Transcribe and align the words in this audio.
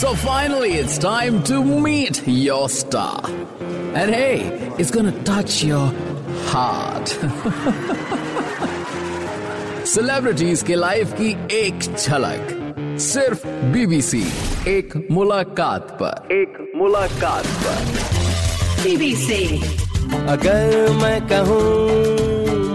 So 0.00 0.14
finally, 0.14 0.72
it's 0.72 0.98
time 0.98 1.42
to 1.44 1.62
meet 1.64 2.26
your 2.26 2.68
star. 2.68 3.20
And 3.94 4.10
hey, 4.14 4.40
it's 4.78 4.90
gonna 4.90 5.16
touch 5.30 5.62
your 5.64 5.86
heart. 6.52 7.08
Celebrities 9.94 10.62
के 10.66 10.74
life 10.74 11.12
की 11.20 11.30
एक 11.56 11.80
झलक 11.96 12.96
सिर्फ़ 13.00 13.46
BBC 13.72 14.22
एक 14.68 14.96
मुलाकात 15.10 15.90
पर 16.02 16.32
एक 16.34 16.58
मुलाकात 16.76 17.46
पर 17.64 17.76
BBC. 18.84 19.38
अगर 20.34 20.90
मैं 21.02 21.20
कहूँ 21.28 22.33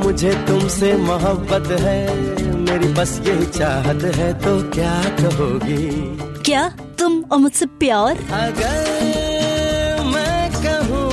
मुझे 0.09 0.31
तुमसे 0.45 0.91
मोहब्बत 0.97 1.67
है 1.81 1.99
मेरी 2.59 2.87
बस 2.93 3.11
यही 3.25 3.45
चाहत 3.57 4.03
है 4.15 4.31
तो 4.41 4.53
क्या 4.71 4.93
कहोगी? 5.19 5.85
क्या 6.45 6.63
तुम 6.99 7.19
और 7.31 7.37
मुझसे 7.37 7.65
प्यार? 7.81 8.17
अगर 8.37 10.01
मैं 10.05 10.49
कहूँ 10.55 11.11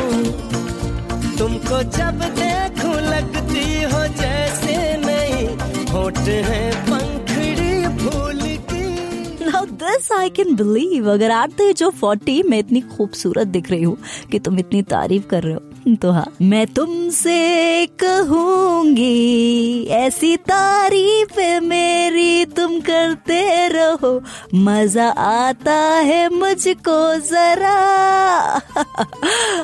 तुमको 1.39 1.83
जब 1.99 2.25
देखूँ 2.41 2.95
लगती 3.03 3.67
हो 3.83 4.03
जैसे 4.23 4.79
नहीं 4.97 5.47
होठ 5.93 6.19
है 6.49 6.65
पंखड़ी 6.89 7.77
फूल 8.01 8.43
की। 8.73 9.45
Now 9.45 9.65
this 9.85 10.13
I 10.13 10.31
can 10.41 10.57
believe 10.57 11.13
अगर 11.13 11.39
द 11.47 11.69
एज 11.69 11.83
ऑफ़ 11.83 12.05
40 12.05 12.43
मैं 12.51 12.59
इतनी 12.59 12.81
खूबसूरत 12.97 13.47
दिख 13.49 13.71
रही 13.71 13.83
हूँ 13.83 13.97
कि 14.33 14.39
तुम 14.39 14.59
इतनी 14.59 14.83
तारीफ़ 14.97 15.27
कर 15.27 15.43
रहे 15.43 15.55
हो। 15.55 15.63
तो 15.95 16.11
हाँ। 16.11 16.27
मैं 16.43 16.67
तुमसे 16.67 17.87
कहूँगी 17.87 19.85
ऐसी 19.87 20.37
तारीफ़ 20.37 21.39
मेरी 21.65 22.45
तुम 22.45 22.81
करते 22.81 23.69
रहो। 23.69 24.21
मज़ा 24.55 25.09
आता 25.09 25.77
है 26.01 26.29
मुझको 26.29 26.99
जरा। 27.21 27.77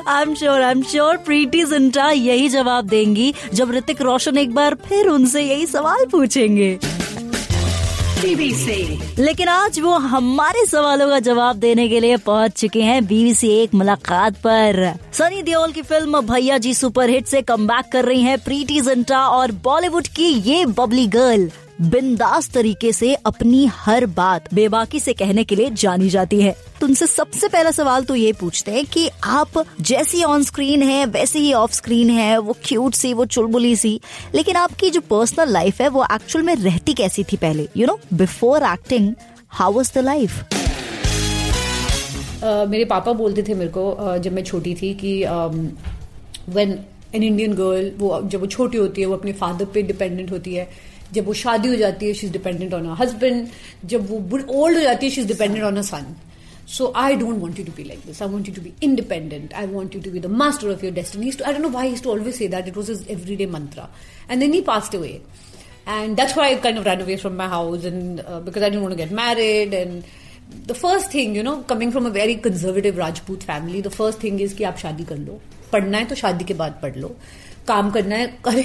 I 0.07 0.21
am 0.21 0.33
sure 0.35 0.61
I 0.61 0.71
am 0.71 0.83
sure 0.83 1.17
Preity 1.17 1.63
Zinta 1.63 2.09
यही 2.11 2.49
जवाब 2.49 2.85
देंगी, 2.85 3.33
जब 3.53 3.71
ऋतिक 3.71 4.01
रोशन 4.01 4.37
एक 4.37 4.53
बार 4.53 4.75
फिर 4.75 5.07
उनसे 5.07 5.41
यही 5.41 5.65
सवाल 5.65 6.05
पूछेंगे। 6.05 6.79
BBC. 8.23 9.19
लेकिन 9.19 9.47
आज 9.47 9.79
वो 9.79 9.93
हमारे 10.11 10.65
सवालों 10.65 11.07
का 11.09 11.19
जवाब 11.19 11.55
देने 11.59 11.87
के 11.89 11.99
लिए 11.99 12.17
पहुँच 12.27 12.51
चुके 12.59 12.81
हैं 12.81 13.05
बीबीसी 13.07 13.49
एक 13.61 13.73
मुलाकात 13.75 14.35
पर 14.45 14.93
सनी 15.17 15.41
देओल 15.43 15.71
की 15.71 15.81
फ़िल्म 15.81 16.21
भैया 16.31 16.57
जी 16.65 16.73
सुपरहिट 16.73 17.25
से 17.27 17.41
कम 17.51 17.67
कर 17.93 18.05
रही 18.05 18.21
हैं 18.21 18.37
प्रीति 18.43 18.79
जिंटा 18.81 19.25
और 19.27 19.51
बॉलीवुड 19.63 20.07
की 20.15 20.27
ये 20.49 20.65
बबली 20.79 21.07
गर्ल 21.17 21.49
बिंदास 21.81 22.49
तरीके 22.49 22.91
से 22.91 23.13
अपनी 23.15 23.65
हर 23.65 24.05
बात 24.05 24.53
बेबाकी 24.53 24.99
से 24.99 25.13
कहने 25.13 25.43
के 25.43 25.55
लिए 25.55 25.69
जानी 25.71 26.09
जाती 26.09 26.41
है। 26.41 26.55
तो 26.81 26.87
उनसे 26.87 27.07
सबसे 27.07 27.47
पहला 27.47 27.71
सवाल 27.71 28.03
तो 28.03 28.15
ये 28.15 28.33
पूछते 28.33 28.71
हैं 28.71 28.85
कि 28.85 29.09
आप 29.23 29.63
जैसी 29.81 30.23
ऑन 30.23 30.43
स्क्रीन 30.43 30.83
है 30.83 31.05
वैसे 31.05 31.39
ही 31.39 31.53
ऑफ़ 31.53 31.73
स्क्रीन 31.73 32.09
है 32.09 32.37
वो 32.37 32.55
क्यूट 32.63 32.93
सी 32.93 33.13
वो 33.13 33.25
चुलबुली 33.25 33.75
सी 33.75 33.99
लेकिन 34.35 34.55
आपकी 34.55 34.89
जो 34.89 35.01
पर्सनल 35.01 35.51
लाइफ 35.51 35.81
है 35.81 35.87
वो 35.89 36.05
एक्चुअल 36.13 36.45
में 36.45 36.55
रहती 36.55 36.93
कैसी 36.93 37.23
थी 37.23 37.37
पहले? 37.37 37.67
You 37.77 37.87
know 37.87 37.99
before 38.13 38.63
acting 38.63 39.13
how 39.49 39.71
was 39.71 39.91
the 39.95 39.97
life 39.97 40.43
मेरे 42.43 42.85
पापा 42.85 43.11
बोलते 43.13 43.43
थे 43.43 43.53
मेरे 43.53 43.69
को 43.69 43.97
uh, 44.01 44.17
जब 44.17 44.33
मैं 44.33 44.43
छोटी 44.43 44.73
थी 44.75 44.93
कि 44.93 45.23
व्हेन 46.49 46.79
एन 47.15 47.23
इंडियन 47.23 47.53
गर्ल 47.55 47.91
वो 47.97 48.21
जब 48.23 48.39
वो 48.39 48.47
छोटी 48.47 48.77
होती 48.77 49.01
है, 49.01 49.07
वो 49.07 49.15
अपने 49.15 49.33
फादर 49.33 49.65
पे 49.73 49.81
डिपेंडेंट 49.81 50.31
होती 50.31 50.53
है, 50.55 50.67
जब 51.13 51.25
वो 51.25 51.33
शादी 51.39 51.67
हो 51.67 51.75
जाती 51.75 52.07
है 52.07 52.13
she 52.13 52.27
is 52.27 52.33
dependent 52.33 52.73
on 52.73 52.87
her 52.89 53.01
husband 53.01 53.47
जब 53.85 54.09
वो 54.09 54.39
ओल्ड 54.61 54.77
हो 54.77 54.83
जाती 54.83 55.05
है 55.05 55.11
she 55.11 55.21
is 55.21 55.27
dependent 55.27 55.63
on 55.63 55.75
her 55.77 55.83
son 55.83 56.15
so 56.69 56.91
I 56.97 57.15
don't 57.15 57.39
want 57.39 57.59
you 57.59 57.65
to 57.65 57.71
be 57.77 57.83
like 57.83 57.99
this 58.05 58.21
I 58.21 58.29
want 58.29 58.47
you 58.49 58.53
to 58.55 58.61
be 58.61 58.71
independent 58.83 59.53
I 59.53 59.67
want 59.67 59.95
you 59.95 60.01
to 60.01 60.11
be 60.11 60.19
the 60.19 60.25
master 60.41 60.71
of 60.71 60.85
your 60.85 60.93
destiny 60.93 61.31
I 61.45 61.53
dot 61.53 61.61
know 61.61 61.69
why 61.69 61.95
to 62.03 62.11
always 62.11 62.35
say 62.35 62.47
that 62.47 62.67
it 62.67 62.77
was 62.77 62.91
is 62.91 63.03
every 63.11 63.35
day 63.35 63.45
mantra 63.57 63.89
and 64.31 64.39
then 64.39 64.53
he 64.53 64.61
passed 64.71 64.95
away 64.95 65.19
and 65.87 66.15
that's 66.17 66.37
why 66.37 66.55
can 66.63 66.77
run 66.83 67.01
away 67.01 67.15
from 67.15 67.35
my 67.37 67.47
house 67.47 67.85
and 67.85 68.19
because 68.19 68.63
I 68.63 68.69
dot 68.71 68.93
get 68.97 69.11
married 69.21 69.73
and 69.73 70.01
the 70.67 70.73
first 70.73 71.13
thing 71.13 71.37
you 71.37 71.43
know 71.43 71.55
coming 71.69 71.91
from 71.91 72.05
a 72.05 72.09
very 72.13 72.35
conservative 72.47 72.99
Rajput 72.99 73.43
family 73.43 73.81
the 73.81 73.87
first 73.91 74.23
thing 74.23 74.41
is 74.41 74.55
कि 74.55 74.63
आप 74.63 74.77
शादी 74.77 75.03
कर 75.03 75.17
लो। 75.17 75.39
पढ़ना 75.73 75.97
है 75.97 76.05
तो 76.05 76.15
शादी 76.15 76.45
के 76.45 76.53
बाद 76.53 76.79
पढ़ 76.81 76.95
लो। 76.95 77.15
काम 77.67 77.91
करना 77.91 78.15
है 78.15 78.27
करे 78.45 78.63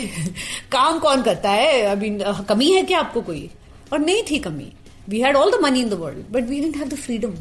काम 0.73 0.99
कौन 0.99 1.23
करता 1.23 1.51
है? 1.51 1.83
अभी, 1.87 2.11
कमी 2.49 2.71
है 2.73 2.83
क्या 2.83 2.99
आपको 2.99 3.21
कोई? 3.23 3.49
और 3.93 3.99
नहीं 3.99 4.23
थी 4.31 4.39
कमी। 4.39 4.73
We 5.09 5.21
had 5.21 5.37
all 5.37 5.51
the 5.51 5.63
money 5.63 5.81
in 5.81 5.89
the 5.89 5.95
world 5.95 6.33
but 6.33 6.49
we 6.49 6.61
didn't 6.61 6.77
have 6.77 6.89
the 6.89 6.95
freedom 6.95 7.35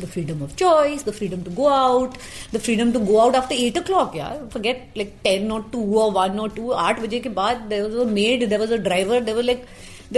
the 0.00 0.04
freedom 0.04 0.42
of 0.42 0.54
choice 0.56 1.04
the 1.06 1.12
freedom 1.12 1.42
to 1.42 1.50
go 1.54 1.66
out 1.68 2.14
the 2.54 2.58
freedom 2.58 2.92
to 2.92 3.00
go 3.00 3.18
out 3.18 3.34
after 3.36 3.54
eight 3.54 3.78
o'clock 3.82 4.16
यार 4.16 4.48
forget 4.52 4.88
like 4.96 5.14
ten 5.24 5.46
not 5.46 5.70
to 5.72 5.80
one 6.10 6.34
not 6.36 6.56
to 6.56 6.70
आठ 6.84 7.00
बजे 7.00 7.20
के 7.20 7.28
बाद 7.38 7.56
there 7.70 7.82
was 7.82 7.96
a 7.96 8.10
maid 8.12 8.48
there 8.48 8.60
was 8.60 8.72
a 8.72 8.76
driver 8.88 9.20
there 9.20 9.34
was 9.34 9.46
like 9.46 9.64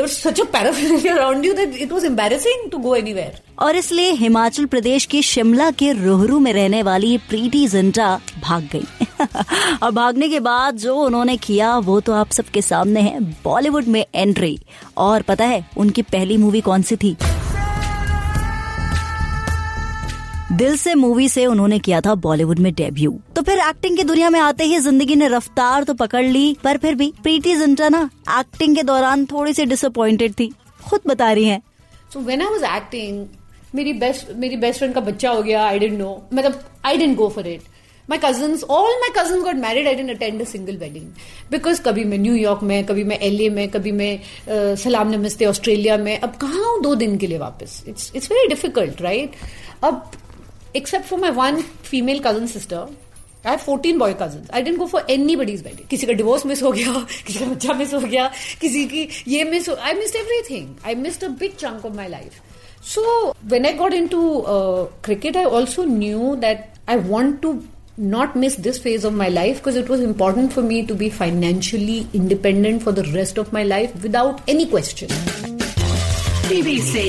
was 0.02 0.10
such 0.10 0.40
a 0.40 0.44
around 0.44 1.44
you 1.44 1.54
that 1.54 1.74
it 1.76 1.92
was 1.92 2.04
embarrassing 2.04 2.70
to 2.70 2.78
go 2.78 2.94
anywhere. 2.94 3.30
और 3.58 3.76
इसलिए 3.76 4.10
हिमाचल 4.10 4.64
प्रदेश 4.64 5.04
के 5.04 5.22
शिमला 5.22 5.70
के 5.70 5.92
रोहरू 5.92 6.38
में 6.38 6.52
रहने 6.52 6.82
वाली 6.82 7.18
प्रीति 7.18 7.68
जिंटा 7.68 8.20
भाग 8.40 8.68
गई। 8.72 8.84
और 9.82 9.90
भागने 9.90 10.28
के 10.28 10.40
बाद 10.40 10.76
जो 10.76 10.96
उन्होंने 10.96 11.36
किया, 11.36 11.78
वो 11.78 12.00
तो 12.00 12.12
आप 12.12 12.30
सबके 12.30 12.62
सामने 12.62 13.00
है, 13.00 13.20
बॉलीवुड 13.20 13.84
में 13.84 14.06
एंट्री। 14.14 14.58
और 14.96 15.22
पता 15.22 15.44
है, 15.44 15.70
उनकी 15.76 16.02
पहली 16.02 16.36
मूवी 16.36 16.60
कौन 16.60 16.82
सी 16.82 16.96
थी? 16.96 17.16
दिल 20.52 20.76
से 20.76 20.94
मूवी 20.94 21.28
से 21.28 21.46
उन्होंने 21.46 21.78
किया 21.78 22.00
था 22.00 22.14
बॉलीवुड 22.14 22.58
में 22.58 22.72
डेब्यू 22.74 23.20
तो 23.36 23.42
फिर 23.42 23.58
एक्टिंग 23.58 23.96
की 23.96 24.02
दुनिया 24.02 24.30
में 24.30 24.40
आते 24.40 24.64
ही 24.64 24.78
ज़िंदगी 24.78 25.16
ने 25.16 25.28
रफ्तार 25.28 25.84
तो 25.84 25.94
पकड़ 25.94 26.24
ली 26.24 26.56
पर 26.64 26.76
फिर 26.76 26.94
भी 26.94 27.12
प्रीति 27.22 27.54
जिंटा 27.56 27.88
ना 27.88 28.10
एक्टिंग 28.40 28.76
के 28.76 28.82
दौरान 28.82 29.24
थोड़ी 29.24 29.52
सी 29.52 29.64
डिसअपॉइंटेड 29.64 30.32
थी। 30.32 30.52
खुद 30.88 31.00
बता 31.06 31.32
रही 31.32 31.44
हैं। 31.44 31.62
So 32.12 32.20
when 32.20 32.42
I 32.42 32.50
was 32.52 32.66
acting, 32.70 33.24
मेरी 33.74 33.92
बेस्ट 33.92 34.26
मेरी 34.36 34.56
बेस्ट 34.56 34.78
फ्रेंड 34.78 34.94
का 34.94 35.00
बच्चा 35.00 35.30
हो 35.30 35.42
गया 35.42 35.64
आई 35.64 35.78
डेंट 35.78 35.98
नो 35.98 36.28
मतलब 36.34 36.60
I 36.84 36.96
didn't 36.96 37.16
go 37.16 37.28
for 37.28 37.46
it 37.48 37.62
my 38.10 38.18
cousins 38.24 38.64
all 38.64 38.90
my 39.00 39.10
cousin 39.16 39.40
got 39.40 39.54
married 39.54 39.86
I 39.86 39.94
didn't 39.94 40.10
attend 40.10 40.40
a 40.40 40.44
single 40.44 40.76
wedding 40.76 41.04
because 41.50 41.80
कभी 41.82 42.04
मैं 42.04 42.18
न्यूयॉर्क 42.18 42.62
में 42.62 42.84
कभी 42.84 43.04
मैं 43.04 43.18
एलए 43.18 43.48
में 43.48 43.68
कभी 43.68 43.92
मैं 43.92 44.18
uh, 44.18 44.80
सलाम 44.80 45.10
नमस्ते 45.10 45.46
ऑस्ट्रेलिया 45.46 45.96
में 45.96 46.18
अब 46.18 46.34
कहाँ 46.34 46.64
हूँ 46.64 46.82
दो 46.82 46.94
दिन 46.94 47.16
के 47.18 47.26
लिए 47.26 47.38
वापस? 47.38 47.82
It's 47.88 48.12
it's 48.16 48.30
very 48.32 48.48
difficult 48.48 49.02
right 49.02 49.32
अब 49.82 50.10
except 50.73 51.05
for 51.05 51.17
my 51.17 51.29
one 51.31 51.61
female 51.91 52.21
cousin 52.21 52.47
sister, 52.47 52.87
I 53.43 53.51
have 53.51 53.61
14 53.61 53.97
boy 53.97 54.13
cousins. 54.15 54.49
I 54.51 54.61
didn't 54.61 54.79
go 54.79 54.87
for 54.87 55.01
anybody's 55.07 55.63
wedding. 55.63 55.87
किसी 55.89 56.07
का 56.07 56.13
डिवोर्स 56.13 56.45
मिस 56.45 56.61
हो 56.63 56.71
गया 56.71 56.93
किसी 57.27 57.39
का 57.39 57.45
बच्चा 57.51 57.73
मिस 57.73 57.93
हो 57.93 57.99
गया 57.99 58.29
किसी 58.61 58.85
की 58.93 59.07
ये 59.27 59.43
मिस 59.49 59.69
हो 59.69 59.75
I 59.75 59.93
missed 59.99 60.15
everything 60.15 60.75
I 60.85 60.95
missed 61.07 61.23
a 61.23 61.27
big 61.39 61.55
chunk 61.59 61.85
of 61.85 61.95
my 61.95 62.07
life 62.09 62.41
so 62.93 63.33
when 63.51 63.65
I 63.65 63.73
got 63.83 63.93
into 64.07 64.21
cricket 65.03 65.37
I 65.37 65.43
also 65.59 65.83
knew 65.97 66.35
that 66.45 66.65
I 66.89 66.97
want 67.13 67.41
to 67.41 67.59
not 68.01 68.35
miss 68.41 68.53
this 68.65 68.77
phase 68.83 69.05
of 69.07 69.13
my 69.13 69.25
life 69.27 69.57
because 69.57 69.75
it 69.75 69.89
was 69.89 70.03
important 70.03 70.53
for 70.53 70.61
me 70.67 70.77
to 70.91 70.95
be 70.95 71.09
financially 71.09 71.97
independent 72.13 72.81
for 72.81 72.93
the 72.93 73.03
rest 73.15 73.37
of 73.37 73.51
my 73.51 73.63
life 73.63 73.91
without 74.01 74.39
any 74.47 74.65
question. 74.65 75.09
BBC. 76.49 77.03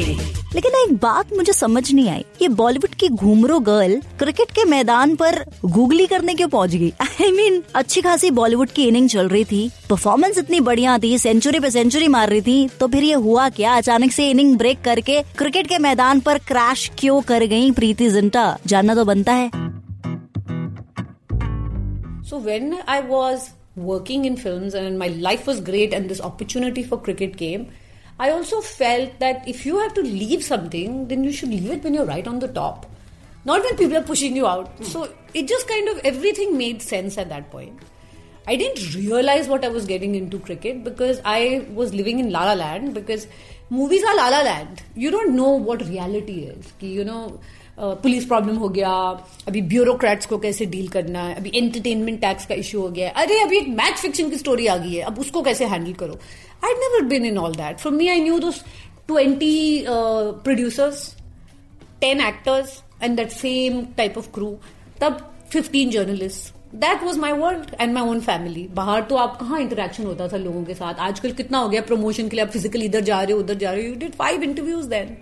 लेकिन 0.56 0.76
एक 0.76 0.94
बात 0.96 1.34
मुझे 1.34 1.54
समझ 1.54 1.92
नहीं 1.94 2.10
आई। 2.10 2.26
ये 2.42 2.48
बॉलीवुड 2.50 2.94
की 2.96 3.08
घूमरो 3.10 3.60
girl 3.60 4.00
cricket 4.20 4.52
के 4.52 4.64
मैदान 4.66 5.16
पर 5.16 5.44
गूगली 5.66 6.06
करने 6.08 6.34
क्यों 6.34 6.48
पहुँच 6.50 6.76
गई? 6.76 6.94
आई 7.02 7.28
I 7.28 7.32
मीन 7.36 7.54
mean, 7.54 7.74
अच्छी 7.76 8.02
खासी 8.02 8.32
बॉलीवुड 8.32 8.70
की 8.70 8.88
इनिंग 8.88 9.10
चल 9.10 9.28
रही 9.28 9.44
थी। 9.46 9.70
परफॉर्मेंस 9.90 10.38
इतनी 10.38 10.60
बढ़िया 10.60 10.98
थी 10.98 11.18
सेंचुरी 11.18 11.60
पे 11.60 11.72
सेंचुरी 11.72 12.08
मार 12.08 12.30
रही 12.30 12.42
थी 12.42 12.68
तो 12.80 12.88
फिर 12.88 13.04
ये 13.04 13.14
हुआ 13.14 13.50
क्या? 13.50 13.74
अचानक 13.74 14.12
से 14.12 14.30
इनिंग 14.30 14.58
ब्रेक 14.58 14.82
करके 14.82 15.22
क्रिकेट 15.38 15.68
के 15.68 15.78
मैदान 15.80 16.20
पर 16.20 16.38
क्रैश 16.48 16.90
क्यों 17.00 17.22
कर 17.22 17.46
गई 17.46 17.72
प्रीति 17.72 18.10
जिंटा? 18.10 18.58
जानना 18.68 18.96
तो 18.96 19.06
बनता 19.06 19.34
है। 19.34 19.50
So 22.30 22.38
when 22.46 22.72
I 22.90 23.02
was 23.10 23.50
working 23.88 24.24
in 24.26 24.38
films 24.38 24.76
and 24.76 24.98
my 25.00 25.10
life 25.26 25.48
was 25.48 25.60
great 25.66 25.94
and 25.94 26.14
this 26.14 26.22
opportunity 26.30 26.84
for 26.84 26.98
cricket 27.08 27.36
came, 27.38 27.66
I 28.18 28.32
also 28.32 28.62
felt 28.62 29.20
that 29.20 29.48
if 29.48 29.66
you 29.66 29.80
have 29.80 29.94
to 29.96 30.02
leave 30.02 30.44
something, 30.44 31.08
then 31.08 31.24
you 31.24 31.34
should 31.34 31.50
leave 31.50 31.70
it 31.70 31.84
when 31.84 31.94
you're 31.94 32.06
right 32.06 32.28
on 32.28 32.40
the 32.40 32.48
top. 32.48 32.86
Not 33.44 33.62
when 33.64 33.78
people 33.78 33.98
are 33.98 34.04
pushing 34.04 34.36
you 34.36 34.48
out. 34.48 34.84
So 34.84 35.14
it 35.34 35.48
just 35.48 35.68
kind 35.68 35.90
of 35.90 36.00
everything 36.00 36.58
made 36.58 36.82
sense 36.82 37.18
at 37.18 37.30
that 37.30 37.52
point. 37.52 37.80
I 38.48 38.56
didn't 38.56 38.96
realize 38.96 39.48
what 39.48 39.66
I 39.66 39.70
was 39.70 39.86
getting 39.86 40.16
into 40.16 40.40
cricket 40.40 40.84
because 40.84 41.20
I 41.26 41.68
was 41.74 41.94
living 41.94 42.20
in 42.20 42.32
La 42.32 42.44
La 42.46 42.54
Land 42.54 42.94
because 42.94 43.28
movies 43.70 44.04
are 44.04 44.16
La 44.16 44.30
La 44.30 44.42
Land. 44.42 44.84
You 44.96 45.12
don't 45.12 45.36
know 45.36 45.50
what 45.50 45.82
reality 45.82 46.44
is. 46.44 46.72
You 46.80 47.04
know, 47.04 47.40
police 47.80 48.26
problem 48.26 48.56
हो 48.58 48.68
गया 48.70 48.90
अभी 49.48 49.62
bureaucrats 49.62 50.26
को 50.26 50.38
कैसे 50.38 50.66
deal 50.66 50.88
करना 50.88 51.24
है 51.24 51.36
अभी 51.36 51.52
entertainment 51.56 52.20
tax 52.22 52.46
का 52.46 52.56
issue 52.56 52.82
हो 52.82 52.90
गया 52.90 53.08
है। 53.08 53.14
अरे 53.24 53.40
अभी 53.44 53.58
एक 53.58 53.68
मैच 53.70 53.98
फिक्शन 53.98 54.30
की 54.30 54.38
स्टोरी 54.38 54.68
आ 54.68 54.76
गई 54.78 54.94
है 54.94 55.02
अब 55.02 55.20
उसको 55.20 55.42
कैसे 55.42 55.66
हैंडल 55.66 55.94
करो? 55.94 56.14
I 56.66 56.74
never 56.74 57.06
been 57.10 57.26
in 57.26 57.38
all 57.38 57.56
that 57.56 57.78
from 57.80 57.96
me 57.96 58.08
I 58.08 58.22
knew 58.22 58.40
those 58.40 58.64
twenty 59.08 59.86
producers 59.88 61.10
ten 62.02 62.22
actors 62.22 62.82
and 63.04 63.18
that 63.18 63.32
same 63.32 63.86
type 63.98 64.18
of 64.18 64.30
crew 64.34 64.56
तब 65.02 65.20
fifteen 65.52 65.90
journalists 65.92 66.54
that 66.76 67.04
was 67.04 67.20
my 67.20 67.32
world 67.34 67.76
and 67.82 67.94
my 67.94 68.10
own 68.10 68.20
family 68.22 68.68
बाहर 68.76 69.02
तो 69.10 69.16
आप 69.16 69.38
कहाँ 69.40 69.60
interaction 69.62 70.04
होता 70.04 70.28
था 70.28 70.38
लोगों 70.38 70.64
के 70.64 70.74
साथ? 70.74 70.94
आजकल 70.94 71.32
कितना 71.32 71.58
हो 71.58 71.70
गया 71.70 71.82
प्रमोशन 71.82 72.30
के 72.30 72.36
लिए? 72.36 72.46
आप 72.46 72.52
फिजिकली 72.52 72.86
इधर 72.86 73.02
जा 73.02 73.22
रहे 73.22 73.34
हो 73.34 73.40
उधर 73.40 73.56
जा 73.56 73.72
रहे 73.72 73.84
हो. 73.84 73.90
You 73.90 73.96
did 73.96 74.14
five 74.16 74.44
interviews 74.44 74.88
then 74.90 75.18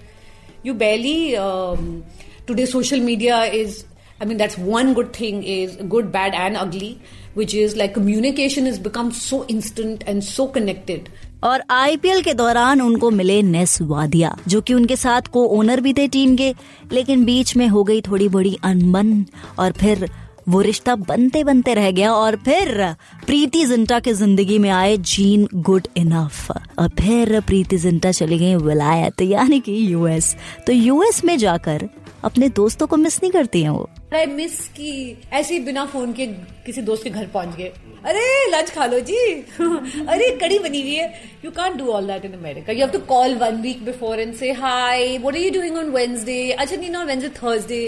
you 0.66 0.74
um, 0.74 2.02
today, 2.48 2.66
social 2.66 3.00
media 3.00 3.44
is, 3.46 3.84
i 4.22 4.26
mean, 4.26 4.38
that's 4.38 4.58
one 4.58 4.94
good 4.94 5.14
thing 5.14 5.44
is 5.44 5.76
good, 5.90 6.12
bad, 6.12 6.34
and 6.36 6.58
ugly, 6.58 7.00
which 7.36 7.54
is, 7.56 7.76
like, 7.76 7.94
communication 7.94 8.66
has 8.66 8.80
become 8.80 9.12
so 9.12 9.46
instant 9.48 10.04
and 10.08 10.24
so 10.24 10.48
connected. 10.48 11.10
और 11.44 11.64
IPL 11.70 12.22
के 12.24 12.34
दौरान 12.34 12.82
उनको 12.82 13.10
मिले 13.12 13.42
नेस 13.44 13.82
वादिया 13.82 14.36
जो 14.48 14.60
कि 14.62 14.74
उनके 14.74 14.96
साथ 14.96 15.22
को 15.32 15.44
ओनर 15.58 15.82
भी 15.82 15.94
थे 15.94 16.08
टीम 16.08 16.36
के, 16.36 16.54
लेकिन 16.92 17.26
बीच 17.26 17.56
में 17.58 17.68
हो 17.68 17.84
गई 17.84 18.02
थोड़ी 18.02 18.28
बड़ी 18.30 18.58
अनबन, 18.64 19.26
और 19.60 19.72
फिर 19.72 20.10
वो 20.50 20.62
रिश्ता 20.62 20.96
बनते 20.96 21.44
बनते 21.44 21.74
रह 21.74 21.90
गया, 21.92 22.14
और 22.14 22.36
फिर 22.46 22.84
प्रीति 23.26 23.66
जिंटा 23.66 24.00
के 24.00 24.14
ज़िंदगी 24.14 24.58
में 24.60 24.70
आए 24.70 24.96
जीन 24.98 25.48
गुड 25.56 25.88
इनफ। 25.98 26.52
और 26.52 26.90
फिर 27.00 27.40
प्रीति 27.40 27.78
जिंटा 27.78 28.12
चली 28.12 28.38
गई 28.40 28.56
विलायत, 28.56 29.22
यानी 29.22 29.60
कि 29.60 29.78
यूएस 29.94 30.36
तो 30.68 30.74
यूएस 30.74 31.24
में 31.26 31.38
जाकर 31.38 31.88
अपने 32.24 32.48
दोस्तों 32.58 32.88
को 32.88 32.98
मिस 32.98 33.22
नहीं 33.24 33.32
करती 33.32 33.62
हैं 33.64 33.70
वो? 33.70 33.90
आई 34.16 34.26
मिस 34.26 34.60
की 34.70 34.92
ऐसे 35.34 35.54
ही 35.54 35.60
बिना 35.60 35.86
फ़ोन 35.86 36.14
के 36.14 36.26
किसी 36.66 36.82
दोस्त 36.82 37.04
के 37.04 37.10
घर 37.10 37.26
पहुँच 37.34 37.56
गए। 37.56 37.72
अरे 38.06 38.22
लंच 38.52 38.70
खा 38.70 38.86
लो 38.86 39.00
जी। 39.00 39.18
अरे, 39.60 40.30
कड़ी 40.42 40.60
बनी 40.60 40.82
हुई 40.82 40.96
है। 40.96 41.08
You 41.46 41.52
can't 41.52 41.76
do 41.78 41.88
all 41.92 42.08
that 42.08 42.26
in 42.26 42.34
America 42.34 42.74
you 42.74 42.80
have 42.80 42.90
to 42.90 43.00
call 43.08 43.36
one 43.38 43.62
week 43.62 43.84
before 43.86 44.20
and 44.20 44.34
say 44.36 44.52
hi 44.54 45.18
what 45.18 45.36
are 45.36 45.42
you 45.42 45.52
doing 45.52 45.78
on 45.78 45.90
Wednesday 45.92 46.52
अच्छा 46.52 46.76
नहीं 46.76 46.90
ना 46.90 47.04
वेंसडे 47.04 47.30
थर्सडे 47.42 47.82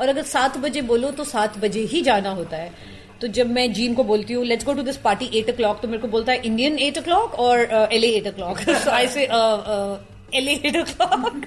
और 0.00 0.08
अगर 0.08 0.22
सात 0.32 0.58
बजे 0.58 0.82
बोलो 0.90 1.10
तो 1.10 1.24
सात 1.24 1.58
बजे 1.58 1.80
ही 1.92 2.02
जाना 2.02 2.30
होता 2.30 2.56
है। 2.56 2.70
तो 3.20 3.28
जब 3.28 3.50
मैं 3.50 3.72
जीन 3.72 3.94
को 3.94 4.04
बोलती 4.04 4.34
हूँ 4.34 4.44
let's 4.44 4.64
go 4.64 4.72
to 4.74 4.82
this 4.82 4.96
party 5.00 5.30
eight 5.38 5.50
o'clock 5.56 5.80
तो 5.82 5.88
मेरे 5.88 6.02
को 6.02 6.08
बोलता 6.08 6.32
है 6.32 6.40
इंडियन 6.44 6.78
एट 6.78 6.98
ओ 6.98 7.02
क्लॉक 7.02 7.34
और 7.40 7.60
L 7.92 8.04
eight 8.04 8.26
o'clock 8.32 8.58
so 8.60 8.90
I 8.90 9.08
say 9.08 9.22
L 10.38 10.48
eight 10.48 10.76
o'clock 10.84 11.44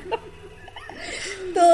तो 1.58 1.66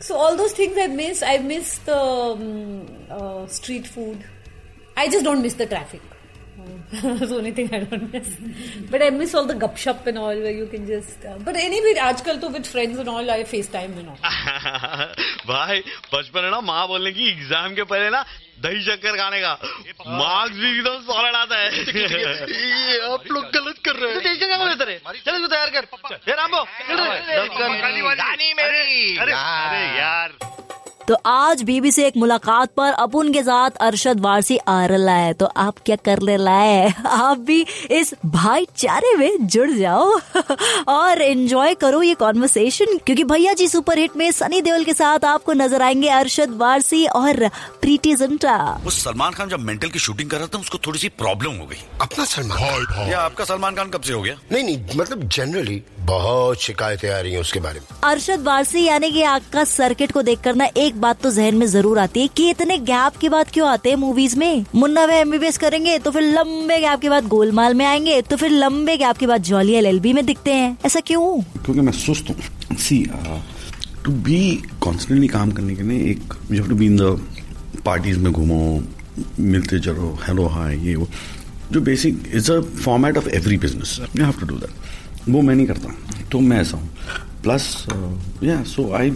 So 0.00 0.16
all 0.16 0.36
those 0.36 0.52
things 0.52 0.76
I 0.78 0.86
miss. 0.86 1.22
I 1.22 1.38
miss 1.38 1.78
the 1.78 1.96
um, 1.96 2.86
uh, 3.10 3.46
street 3.46 3.86
food. 3.86 4.24
I 4.96 5.08
just 5.08 5.24
don't 5.24 5.42
miss 5.42 5.54
the 5.54 5.66
traffic. 5.66 6.02
That's 6.90 7.28
the 7.30 7.36
only 7.36 7.50
thing 7.52 7.72
I 7.74 7.80
don't 7.80 8.12
miss. 8.12 8.28
But 8.90 9.02
I 9.02 9.10
miss 9.10 9.34
all 9.34 9.46
the 9.46 9.54
gupshup 9.54 10.06
and 10.06 10.18
all 10.18 10.36
where 10.46 10.50
you 10.50 10.66
can 10.66 10.86
just. 10.86 11.24
Uh, 11.24 11.38
but 11.38 11.56
anyway, 11.56 11.94
आजकल 12.00 12.40
तो 12.40 12.52
with 12.52 12.66
friends 12.66 12.98
and 12.98 13.08
all 13.08 13.30
I 13.30 13.44
FaceTime 13.44 13.98
and 13.98 14.08
all. 14.08 14.18
भाई 15.46 15.82
बचपन 16.14 16.44
है 16.44 16.50
ना 16.50 16.60
माँ 16.60 16.86
बोलने 16.88 17.12
की 17.12 17.28
exam 17.30 17.74
के 17.74 17.84
पहले 17.92 18.10
ना 18.10 18.24
दही 18.58 18.80
शक्कर 18.82 19.16
खाने 19.16 19.40
का 19.40 19.52
मार्क्स 20.10 20.56
भी 20.56 20.70
एकदम 20.70 20.98
सॉलिड 21.02 21.34
आता 21.36 21.56
है 21.56 21.68
ये 21.68 22.98
आप 23.08 23.26
लोग 23.30 23.44
गलत 23.52 23.78
कर 23.84 23.96
रहे 23.96 24.12
हैं 24.12 24.22
दही 24.22 24.34
शक्कर 24.36 24.64
बेहतर 24.64 24.90
है 24.90 24.98
चलो 24.98 25.36
इसको 25.36 25.48
तैयार 25.48 25.70
कर 25.70 25.84
ये 26.28 26.34
रामबो 26.34 26.62
अरे 29.18 29.82
यार 29.98 30.38
तो 31.08 31.16
आज 31.26 31.62
बीबी 31.62 31.90
से 31.92 32.06
एक 32.06 32.16
मुलाकात 32.16 32.70
पर 32.76 32.92
अपुन 32.92 33.32
के 33.32 33.42
साथ 33.42 33.70
अरशद 33.80 34.20
वारसी 34.20 34.56
आ 34.58 34.86
रहा 34.86 35.14
है। 35.14 35.32
तो 35.32 35.46
आप 35.46 35.74
क्या 35.86 35.96
कर 35.96 36.18
ले 36.18 36.36
लाए 36.36 36.94
आप 37.06 37.38
भी 37.38 37.66
इस 37.90 38.14
भाईचारे 38.26 39.16
में 39.16 39.46
जुड़ 39.46 39.70
जाओ। 39.70 40.18
और 40.88 41.22
एंजॉय 41.22 41.74
करो 41.74 42.02
ये 42.02 42.14
कॉन्वर्सेशन 42.14 42.98
क्योंकि 42.98 43.24
भैया 43.24 43.52
जी 43.52 43.68
सुपर 43.68 43.98
हिट 43.98 44.16
में 44.16 44.30
सनी 44.32 44.60
देओल 44.60 44.84
के 44.84 44.92
साथ 44.92 45.24
आपको 45.24 45.52
नज़र 45.52 45.82
आएँगे 45.82 46.08
अरशद 46.08 46.50
वारसी 46.50 47.06
और 47.06 47.48
प्रीति 47.80 48.14
जिंटा। 48.14 48.80
वो 48.84 48.90
सलमान 48.90 49.32
खान 49.32 49.48
जब 49.48 49.60
मेंटल 49.60 49.88
की 49.88 49.98
शूटिंग 49.98 50.30
कर 50.30 50.36
रहा 50.36 50.46
था 50.46 50.58
उसको 50.58 50.78
थोड़ी 50.78 50.98
सी 50.98 51.08
प्रॉब्लम 51.08 51.52
हो 51.52 51.66
गई। 51.66 51.82
अपना 52.00 52.24
सलमान 52.24 52.84
खान? 52.84 53.08
या 53.08 53.20
आपका 53.20 53.44
सलमान 53.44 53.74
खान 53.74 53.88
कब 53.88 54.00
से 54.00 54.12
हो 54.12 54.22
गया? 54.22 54.34
नहीं 54.52 54.64
नहीं 54.64 54.98
मतलब 54.98 55.28
जनरली 55.28 55.82
बहुत 56.00 56.62
शिकायतें 56.62 57.10
आ 57.10 57.20
रही 57.20 57.32
हैं 57.32 57.40
उसके 57.40 57.60
बारे 57.60 57.80
में। 57.80 57.86
अरशद 58.04 58.42
वारसी 58.42 58.84
यानी 58.84 59.12
कि 59.12 59.22
आपका 59.22 59.64
सर्किट 59.64 60.12
को 60.12 60.22
देखकर 60.22 60.54
ना 60.54 60.68
एक 60.76 60.97
बात 60.98 61.20
तो 61.22 61.30
जहन 61.30 61.54
में 61.54 61.66
ज़रूर 61.66 61.98
आती 61.98 62.20
है 62.20 62.28
कि 62.36 62.48
इतने 62.50 62.78
गैप 62.78 63.16
के 63.16 63.28
बाद 63.28 63.50
क्यों 63.50 63.68
आते 63.68 63.90
हैं 63.90 63.96
मूवीज़ 63.96 64.36
में? 64.38 64.64
मुन्ना 64.74 65.04
वे 65.04 65.16
एमबीबीएस 65.16 65.58
करेंगे 65.58 65.98
तो 65.98 66.10
फिर 66.10 66.22
लंबे 66.24 66.78
गैप 66.80 67.00
के 67.00 67.08
बाद 67.08 67.26
गोलमाल 67.28 67.74
में 67.74 67.84
आएँगे 67.86 68.20
तो 68.22 68.36
फिर 68.36 68.50
लंबे 68.50 68.96
गैप 68.96 69.16
के 69.16 69.26
बाद 69.26 69.42
जॉली 69.42 69.74
एलएलबी 69.74 70.12
में 70.12 70.24
दिखते 70.26 70.52
हैं। 70.52 70.76
ऐसा 70.86 71.00
क्यों? 71.00 71.40
क्योंकि 71.64 71.80
मैं 71.80 71.92
सुस्त 71.94 72.30
हूँ। 72.30 73.42
टू 74.04 74.12
बी 74.24 74.40
कॉन्स्टेंटली 74.80 75.28
काम 75.28 75.50
करने 75.50 75.74
के 75.74 75.82
लिए 75.82 76.10
एक 76.10 76.34
you 76.52 76.64
to 76.64 76.74
be 76.74 76.86
in 76.86 76.96
the 76.96 77.02
parties 77.84 78.18
में 78.18 78.32
घूमो, 78.32 78.82
मिलते 79.40 79.78
चलो 79.80 80.18
हेलो 80.26 80.46
हाय 80.46 80.76
ये, 80.78 80.94
वो, 80.94 81.08
जो 81.72 81.80
basic 81.80 82.22
is 82.34 82.50
a 82.52 82.60
format 82.60 83.16
of 83.16 83.28
every 83.28 83.56
business 83.58 83.98
you 84.16 84.24
have 84.24 84.40
to 84.40 84.46
do 84.46 84.54
that 84.56 85.28
वो 85.28 85.40
मैं 85.42 85.54
नहीं 85.54 85.66
करता। 85.66 85.94
तो 86.32 86.40
मैं 86.40 86.60
ऐसा 86.60 86.76
हूँ। 86.76 86.88
प्लस 87.42 87.86
या 88.44 88.62
सो 88.64 88.92
आई 88.94 89.10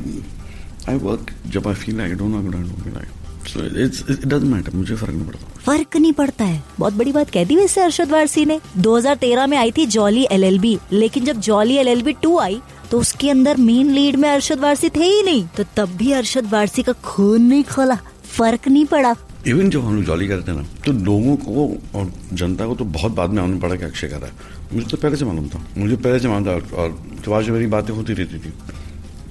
आई 0.89 0.97
वर्क 0.99 1.31
जब 1.47 1.69
I 1.69 1.75
feel 1.75 2.01
I 2.01 2.13
don't 2.13 2.31
know 2.31 2.39
I 2.39 2.47
don't 2.47 2.95
like 2.95 3.47
so 3.49 3.65
it's 3.85 4.05
it 4.11 4.27
doesn't 4.27 4.53
matter 4.53 4.77
मुझे 4.77 4.95
फ़र्क 4.95 5.13
नहीं 5.13 5.27
पड़ता। 5.27 5.47
फ़र्क 5.61 5.97
नहीं 5.97 6.13
पड़ता 6.13 6.45
है। 6.45 6.63
बहुत 6.79 6.93
बड़ी 6.93 7.13
बात 7.13 7.31
कह 7.31 7.45
दी 7.45 7.57
वैसे 7.57 7.81
अरशद 7.81 8.11
वारसी 8.11 8.45
ने। 8.45 8.61
2013 8.79 9.47
में 9.47 9.57
आई 9.59 9.71
थी 9.71 9.87
जॉली 9.89 10.27
एलएलबी 10.33 10.79
लेकिन 10.93 11.25
जब 11.25 11.41
जॉली 11.41 11.77
एलएलबी 11.77 12.13
टू 12.23 12.39
आई 12.39 12.61
तो 12.91 13.01
उसके 13.01 13.31
अंदर 13.31 13.57
मेन 13.59 13.91
लीड 13.91 14.17
में 14.17 14.29
अरशद 14.31 14.61
वारसी 14.61 14.89
थे 14.91 15.05
ही 15.05 15.23
नहीं। 15.23 15.47
तो 15.57 15.65
तब 15.77 15.97
भी 15.97 16.13
अरशद 16.13 16.51
वारसी 16.53 16.83
का 16.83 16.93
खून 17.05 17.43
नहीं 17.43 17.65
खोला। 17.65 17.99
फ़र्क 18.33 18.69
नहीं 18.69 18.85
पड़ा। 18.87 19.15
इवन 19.47 19.71
जब 19.71 19.85
हम 19.85 19.97
लोग 19.97 20.05
जॉली 20.05 20.27
करते 20.29 20.53
ना 20.53 20.65
तो 20.87 20.93
लोगों 20.93 21.37
को 21.37 21.69
और 21.99 22.13
जनता 22.33 22.67
को 22.67 22.75
तो 22.75 22.85
बहुत 22.97 23.13
बाद 23.13 23.31
में 23.31 23.59
पड़ा 23.61 23.75
कि 23.77 23.85
अक्षय 23.85 24.09
कर 24.09 24.17
रहा 24.17 24.27
है। 24.27 24.75
मुझे 24.75 24.87
तो 24.87 24.97
पहले 24.97 25.17
से 25.17 25.25
मालूम 25.25 25.49
था। 25.49 25.65
मुझे 25.79 25.97
पहले 25.97 26.19
से 26.21 26.29
मालूम 26.29 26.47
था 26.47 26.77
और 26.83 27.03
तो 27.25 27.33
आज 27.33 27.49
मेरी 27.51 27.67
बातें 27.67 27.93
होती 27.95 28.13
रहती 28.13 28.39
थी। 28.39 28.53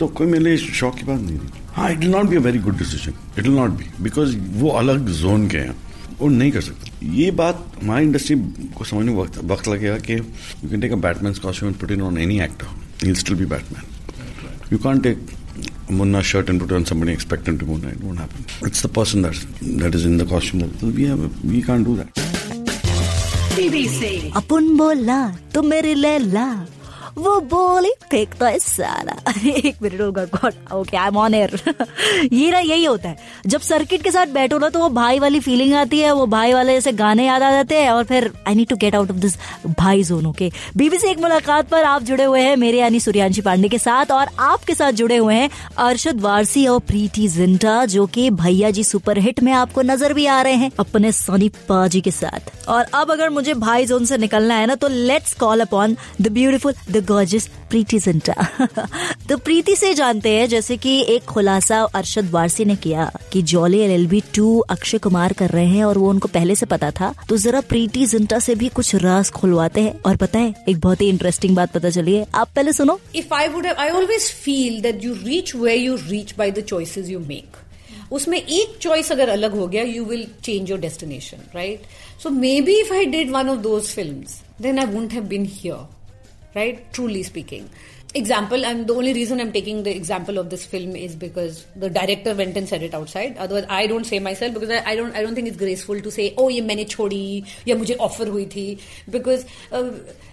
तो 0.02 0.08
कोई 0.18 0.28
मेरे 0.28 0.44
लिए 0.44 0.58
शौक 0.58 0.96
की 0.98 1.04
बात 1.06 1.20
नहीं 1.22 1.40
हाँ 1.74 1.92
it 1.92 1.98
will 2.00 2.10
not 2.12 2.26
be 2.30 2.36
a 2.36 2.40
very 2.42 2.60
good 2.60 2.78
decision 2.78 3.14
it 3.40 3.44
will 3.48 3.56
not 3.56 3.72
be 3.80 3.90
because 4.04 4.38
वो 4.62 4.70
अलग 4.78 5.10
जोन 5.18 5.48
के 5.48 5.58
हैं 5.58 5.76
और 6.22 6.30
नहीं 6.32 6.52
कर 6.52 6.62
सकते 6.62 6.92
ये 7.18 7.30
बात 7.42 7.66
हमारी 7.82 8.06
इंडस्ट्री 8.06 8.36
को 8.78 8.86
समझने 8.86 9.14
वक्त 9.16 9.38
वक्त 9.52 9.68
लगेगा 9.68 9.98
कि 10.08 10.14
you 10.14 10.70
can 10.70 10.82
take 10.82 10.92
a 10.92 11.02
Batman 11.06 11.34
costume 11.44 11.72
and 11.72 11.80
put 11.82 11.92
in 11.92 12.02
on 12.02 12.18
any 12.22 12.40
actor 12.48 13.06
he 13.06 13.14
still 13.22 13.36
be 13.38 13.46
Batman 13.54 14.72
you 14.72 14.78
can't 14.88 15.04
take 15.04 15.30
Munna 15.92 16.20
shirt 16.24 16.50
and 16.50 16.62
put 16.62 16.72
on 16.72 16.86
somebody 16.86 17.12
expecting 17.12 17.58
to 17.60 17.66
go 17.66 17.76
night. 17.76 17.96
It 17.96 18.04
won't 18.04 18.20
happen. 18.20 18.46
It's 18.62 18.82
the 18.82 18.88
person 18.90 19.24
that 19.24 19.40
that 19.80 19.94
is 19.94 20.06
in 20.06 20.18
the 20.18 20.26
costume. 20.26 20.62
That, 20.62 20.94
we 21.00 21.08
have, 21.08 21.26
we 21.44 21.62
can't 21.62 21.86
do 21.86 21.96
that. 21.98 22.08
बोला 24.78 25.20
तो 25.54 25.62
मेरी 25.64 25.94
लैला 25.96 26.46
वो 27.18 27.40
बोली 27.42 27.92
फेंकता 28.12 28.48
है 28.48 28.60
सारा. 28.60 29.16
एक 29.46 29.82
minute 29.82 30.02
होगा 30.02 30.24
God 30.26 30.54
okay 30.74 30.98
I 30.98 31.08
am 31.08 31.18
on 31.18 31.34
air 31.34 31.60
ये 32.34 32.52
ना, 32.52 32.60
यही 32.60 32.86
होता 32.86 33.10
है। 33.10 33.18
जब 33.48 33.62
सर्किट 33.62 34.02
के 34.04 34.12
साथ 34.12 34.28
बैठो 34.34 34.58
ना 34.58 34.70
तो 34.70 34.80
वो 34.80 34.90
भाई 34.92 35.20
वाली 35.20 35.40
फीलिंग 35.40 35.74
आती 35.74 36.00
है, 36.00 36.12
वो 36.12 36.26
भाई 36.28 36.54
वाले 36.54 36.74
जैसे 36.74 36.92
गाने 36.94 37.26
याद 37.26 37.44
आ 37.44 37.52
जाते 37.52 37.76
हैं, 37.76 37.90
और 37.92 38.04
फिर 38.04 38.32
I 38.48 38.56
need 38.56 38.68
to 38.68 38.76
get 38.76 38.96
out 38.96 39.12
of 39.12 39.18
this 39.18 39.36
भाई 39.70 40.04
जोन 40.04 40.26
ओके 40.26 40.52
बीबीसी, 40.78 41.08
एक 41.08 41.20
मुलाकात 41.20 41.70
पर 41.70 41.84
आप 41.84 42.04
जुड़े 42.04 42.24
हुए 42.24 42.42
हैं, 42.42 42.56
मेरे 42.56 42.80
यानी 42.80 43.00
सूर्यांशी 43.00 43.42
पांडे 43.42 43.70
के 43.70 43.78
साथ, 43.78 44.12
और 44.12 44.30
आपके 44.40 44.76
साथ 44.76 44.92
जुड़े 44.94 45.18
हुए 45.18 45.36
हैं 45.36 45.50
अरशद 45.80 46.22
वारसी 46.22 46.66
और 46.68 46.80
प्रीति 46.80 47.28
जिंटा, 47.28 47.86
जो 47.86 48.06
कि 48.08 48.30
भैया 48.32 48.72
जी 48.72 48.84
सुपर 48.84 49.18
हिट 49.20 49.40
में 49.44 49.52
आपको 49.54 49.82
नज़र 49.82 50.14
भी 50.14 50.26
आ 50.26 50.42
रहे 50.42 50.54
हैं, 50.54 50.72
अपने 50.80 51.12
सोनी 51.12 51.50
पाजी 51.70 52.02
के 52.02 52.12
साथ। 52.12 52.52
और 52.70 52.86
अब 52.94 53.12
अगर 53.12 53.30
मुझे 53.30 53.54
भाई 53.56 53.86
जोन 53.86 54.06
से 54.06 54.18
निकलना 54.18 54.56
है 54.56 54.66
ना 54.66 54.76
तो 54.76 54.88
let's 54.88 55.34
call 55.34 55.62
upon 55.62 55.96
the 56.22 56.28
beautiful 56.32 56.74
the 56.92 57.01
gorgeous 57.02 57.48
Preity 57.70 58.00
Zinta 58.00 58.34
तो 59.30 59.38
प्रीति 59.38 59.76
से 59.76 59.94
जानते 59.94 60.30
हैं 60.30 60.48
जैसे 60.48 60.78
कि 60.78 61.00
एक 61.10 61.24
खुलासा 61.24 61.82
अरशद 61.96 62.30
वारसी 62.30 62.66
ने 62.66 62.76
किया 62.76 63.12
कि 63.34 63.42
Jolly 63.42 63.80
L 63.80 63.92
L 63.92 64.08
B 64.08 64.22
two 64.36 64.60
Akshay 64.60 64.98
Kumar 64.98 65.34
कर 65.34 65.50
रहे 65.50 65.66
हैं 65.66 65.84
और 65.84 65.98
वो 65.98 66.10
उनको 66.10 66.28
पहले 66.28 66.56
से 66.56 66.66
पता 66.66 66.92
था। 66.92 67.14
तो 67.30 67.38
जरा 67.38 67.62
प्रीति 67.62 68.06
जिंटा 68.06 68.40
से 68.40 68.56
भी 68.56 68.70
कुछ 68.70 68.96
राज 68.96 69.30
खुलवाते 69.30 69.82
हैं। 69.82 70.02
और 70.02 70.18
पता 70.18 70.40
है 70.40 70.54
एक 70.70 70.80
बहुत 70.80 71.02
ही 71.02 71.10
इंटरेस्टिंग 71.10 71.56
बात 71.56 71.72
पता 71.72 71.90
चली 71.90 72.16
है। 72.16 72.26
आप 72.36 72.50
पहले 72.56 72.74
सुनो। 72.74 73.00
If 73.16 73.34
I 73.34 73.48
have, 73.48 73.78
I 73.78 73.90
always 73.92 74.30
feel 74.46 74.82
that 74.82 75.04
you 75.04 75.16
reach 75.26 75.56
where 75.56 75.80
you 75.80 75.98
reach 76.12 76.36
by 76.38 76.50
the 76.58 76.64
choices 76.74 77.12
you 77.16 77.26
make. 77.28 77.60
उसमें 78.12 78.38
एक 78.38 78.78
चॉइस 78.82 79.12
अगर 79.12 79.30
अलग 79.30 79.56
हो 79.56 79.68
गया 79.68 79.84
you 79.84 80.06
will 80.06 80.28
change 80.44 80.70
your 80.70 80.80
destination 80.80 81.38
right 81.56 81.82
so 82.24 82.30
maybe 82.62 82.74
if 82.80 82.94
I 82.94 83.06
did 83.06 83.32
one 83.32 83.50
of 83.50 83.60
those 83.60 83.84
film 83.84 84.24
then 84.62 84.80
I 84.80 84.86
wouldn't 84.86 85.14
have 85.14 85.24
been 85.24 85.46
here 85.54 85.88
right? 86.56 86.92
Truly 86.94 87.24
speaking. 87.24 87.70
Example, 88.14 88.66
and 88.66 88.88
the 88.88 88.94
only 88.94 89.14
reason 89.14 89.40
I'm 89.40 89.54
taking 89.54 89.84
the 89.84 89.96
example 89.96 90.38
of 90.38 90.50
this 90.50 90.66
film 90.66 90.98
is 90.98 91.16
because 91.16 91.66
the 91.78 91.90
director 91.90 92.36
went 92.36 92.58
and 92.58 92.68
said 92.68 92.84
it 92.84 92.94
outside. 92.94 93.38
Otherwise, 93.38 93.66
I 93.70 93.88
don't 93.88 94.04
say 94.04 94.20
myself 94.20 94.54
because 94.54 94.70
I, 94.70 94.84
I 94.86 94.96
don't 94.98 95.16
I 95.16 95.22
don't 95.22 95.34
think 95.34 95.48
it's 95.48 95.56
graceful 95.56 96.02
to 96.02 96.12
say, 96.12 96.34
oh, 96.38 96.50
ye 96.50 96.60
maine 96.60 96.86
chodi, 96.86 97.48
ya 97.64 97.76
mujhe 97.76 97.96
offer 97.98 98.26
hui 98.26 98.44
thi. 98.44 98.80
Because 99.10 99.46
uh, 99.72 99.92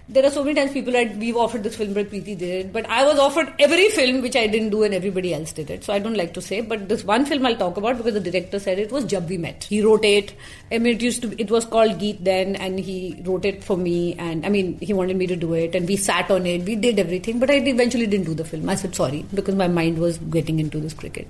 there 0.10 0.25
are 0.25 0.29
so 0.29 0.43
many 0.43 0.55
times 0.55 0.72
people 0.72 0.93
that 0.93 1.15
we've 1.15 1.38
offered 1.38 1.63
this 1.63 1.75
film 1.75 1.93
but 1.93 2.10
Preeti 2.10 2.38
did 2.38 2.65
it 2.65 2.74
but 2.74 2.86
I 2.89 3.05
was 3.05 3.17
offered 3.17 3.53
every 3.60 3.88
film 3.89 4.22
which 4.22 4.36
I 4.36 4.48
didn't 4.48 4.69
do 4.69 4.83
and 4.83 4.93
everybody 4.93 5.33
else 5.33 5.53
did 5.53 5.69
it 5.69 5.83
so 5.83 5.93
I 5.93 6.00
don't 6.00 6.15
like 6.15 6.33
to 6.33 6.41
say 6.41 6.62
but 6.62 6.89
this 6.89 7.03
one 7.03 7.25
film 7.25 7.45
I'll 7.45 7.55
talk 7.55 7.77
about 7.77 7.98
because 7.98 8.13
the 8.13 8.19
director 8.19 8.60
said 8.60 8.79
it 8.79 8.91
was 8.91 9.05
Jab 9.05 9.29
We 9.29 9.38
Met 9.38 9.63
he 9.63 9.81
wrote 9.81 10.03
it 10.03 10.33
I 10.72 10.77
mean 10.79 10.95
it 10.95 11.01
used 11.01 11.22
to 11.22 11.41
it 11.41 11.50
was 11.50 11.65
called 11.65 12.00
Geet 12.00 12.24
then 12.24 12.55
and 12.57 12.79
he 12.79 13.22
wrote 13.25 13.45
it 13.45 13.63
for 13.63 13.77
me 13.77 14.15
and 14.15 14.45
I 14.45 14.50
mean 14.50 14.77
he 14.79 14.93
wanted 14.93 15.17
me 15.17 15.27
to 15.27 15.36
do 15.36 15.53
it 15.53 15.74
and 15.74 15.88
we 15.88 15.95
sat 15.95 16.29
on 16.29 16.45
it 16.45 16.63
we 16.63 16.75
did 16.75 17.00
everything 17.00 17.39
but 17.39 17.50
I 17.50 17.55
eventually 17.55 18.07
didn't 18.07 18.25
do 18.25 18.33
the 18.33 18.45
film 18.45 18.69
I 18.69 18.75
said 18.75 18.95
sorry 18.95 19.25
because 19.33 19.55
my 19.55 19.67
mind 19.67 20.00
was 20.00 20.17
getting 20.17 20.60
into 20.60 20.79
this 20.79 20.93
cricket 20.93 21.27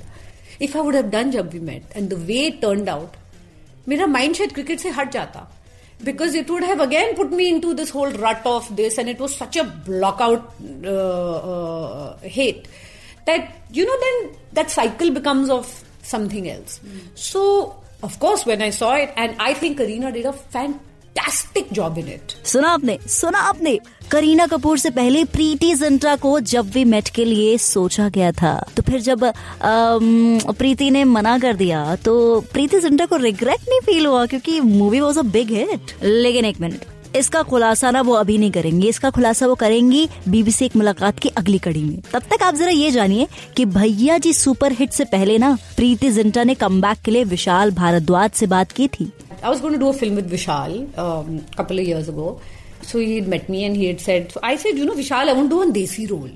if 0.60 0.76
I 0.76 0.82
would 0.82 0.96
have 0.96 1.12
done 1.12 1.32
Jab 1.32 1.54
We 1.54 1.60
Met 1.60 1.84
and 1.94 2.10
the 2.10 2.18
way 2.18 2.46
it 2.48 2.62
turned 2.62 2.90
out 2.90 3.16
मेरा 3.88 4.06
mind 4.08 4.36
शायद 4.36 4.52
cricket 4.54 4.80
से 4.80 4.90
हट 4.90 5.12
जाता 5.12 5.40
because 6.05 6.35
it 6.35 6.49
would 6.49 6.63
have 6.63 6.81
again 6.81 7.15
put 7.17 7.31
me 7.33 7.49
into 7.49 7.75
this 7.75 7.91
whole 7.91 8.11
rut 8.11 8.41
of 8.45 8.75
this 8.77 8.99
and 8.99 9.09
it 9.09 9.19
was 9.19 9.35
such 9.35 9.57
a 9.57 9.65
blockout 9.65 10.45
uh, 10.85 12.11
uh, 12.11 12.17
hate 12.19 12.69
that 13.27 13.63
you 13.71 13.85
know 13.85 13.99
then 14.01 14.37
that 14.53 14.71
cycle 14.71 15.11
becomes 15.11 15.51
of 15.51 15.85
something 16.03 16.49
else 16.49 16.81
mm. 16.85 17.01
so 17.15 17.77
of 18.03 18.19
course 18.21 18.47
when 18.47 18.63
i 18.63 18.71
saw 18.71 18.95
it 18.95 19.13
and 19.17 19.35
i 19.41 19.53
think 19.53 19.77
karina 19.79 20.13
did 20.13 20.25
a 20.25 20.33
fantastic 20.33 20.85
fantastic 21.19 21.69
job 21.73 21.99
in 21.99 22.09
it 22.09 22.33
सुना 22.47 22.69
आपने 22.69 22.99
सुना 23.09 23.39
आपने। 23.41 23.79
करीना 24.11 24.47
कपूर 24.47 24.79
से 24.79 24.91
पहले 24.91 25.25
प्रीति 25.27 25.75
जिंटा 25.75 26.15
को 26.17 26.39
जब 26.43 26.71
we 26.75 26.85
met 26.85 27.09
के 27.15 27.25
लिए 27.25 27.57
सोचा 27.59 28.09
गया 28.09 28.31
था 28.33 28.53
तो 28.77 28.83
फिर 28.83 29.01
जब 29.01 29.25
प्रीति 29.63 30.91
ने 30.91 31.03
मना 31.07 31.39
कर 31.39 31.57
दिया 31.57 31.97
तो 32.05 32.15
प्रीति 32.53 32.81
जिंटा 32.81 33.07
को 33.07 33.17
रिग्रेट 33.17 33.69
नहीं 33.69 33.81
फील 33.87 34.07
हुआ, 34.07 34.25
क्योंकि 34.27 34.61
movie 34.61 35.01
was 35.01 35.19
a 35.19 35.23
big 35.25 35.51
hit 35.51 35.93
लेकिन 36.03 36.45
एक 36.45 36.61
मिनट 36.61 36.85
इसका 37.17 37.43
खुलासा 37.43 37.91
ना 37.91 38.01
वो 38.01 38.15
अभी 38.15 38.37
नहीं 38.39 38.51
करेंगे, 38.51 38.89
इसका 38.89 39.11
खुलासा 39.11 39.47
वो 39.47 39.55
करेंगी 39.55 40.09
बीबीसी 40.29 40.65
एक 40.65 40.75
मुलाकात 40.77 41.19
की 41.19 41.29
अगली 41.29 41.59
कड़ी 41.59 41.83
में। 41.83 42.01
तब 42.13 42.23
तक 42.31 42.43
आप 42.43 42.55
जरा 42.55 42.71
ये 42.71 42.91
जानिए 42.91 43.27
कि 43.57 43.65
भैया 43.67 44.19
जी 44.19 44.33
सुपर 44.33 44.73
हिट 44.73 44.91
से 44.93 45.05
पहले 45.05 45.39
ना, 45.39 45.57
प्रीति 45.77 46.11
जिंटा 46.11 46.45
ने 46.45 46.55
कम 46.55 46.83
के 47.05 47.11
लिए 47.11 47.25
विशाल 47.27 47.71
भारद्वाज 47.71 48.31
से 48.31 48.47
बात 48.47 48.73
की 48.73 48.89
थी। 48.89 49.13
I 49.43 49.49
was 49.49 49.61
going 49.61 49.73
to 49.73 49.79
do 49.79 49.89
a 49.89 49.93
film 49.93 50.17
with 50.17 50.31
Vishal 50.31 50.93
a 50.97 51.03
um, 51.03 51.45
couple 51.57 51.79
of 51.79 51.87
years 51.87 52.09
ago. 52.09 52.41
So 52.83 52.99
he 52.99 53.17
had 53.17 53.29
met 53.29 53.49
me 53.49 53.65
and 53.65 53.77
he 53.77 53.87
had 53.87 54.01
said, 54.01 54.33
so 54.33 54.41
I 54.43 54.57
said, 54.57 54.77
you 54.77 54.85
know, 54.85 54.95
Vishal, 54.95 55.29
I 55.29 55.33
want 55.33 55.51
to 55.51 55.57
do 55.57 55.63
a 55.63 55.73
desi 55.73 56.11
role. 56.11 56.31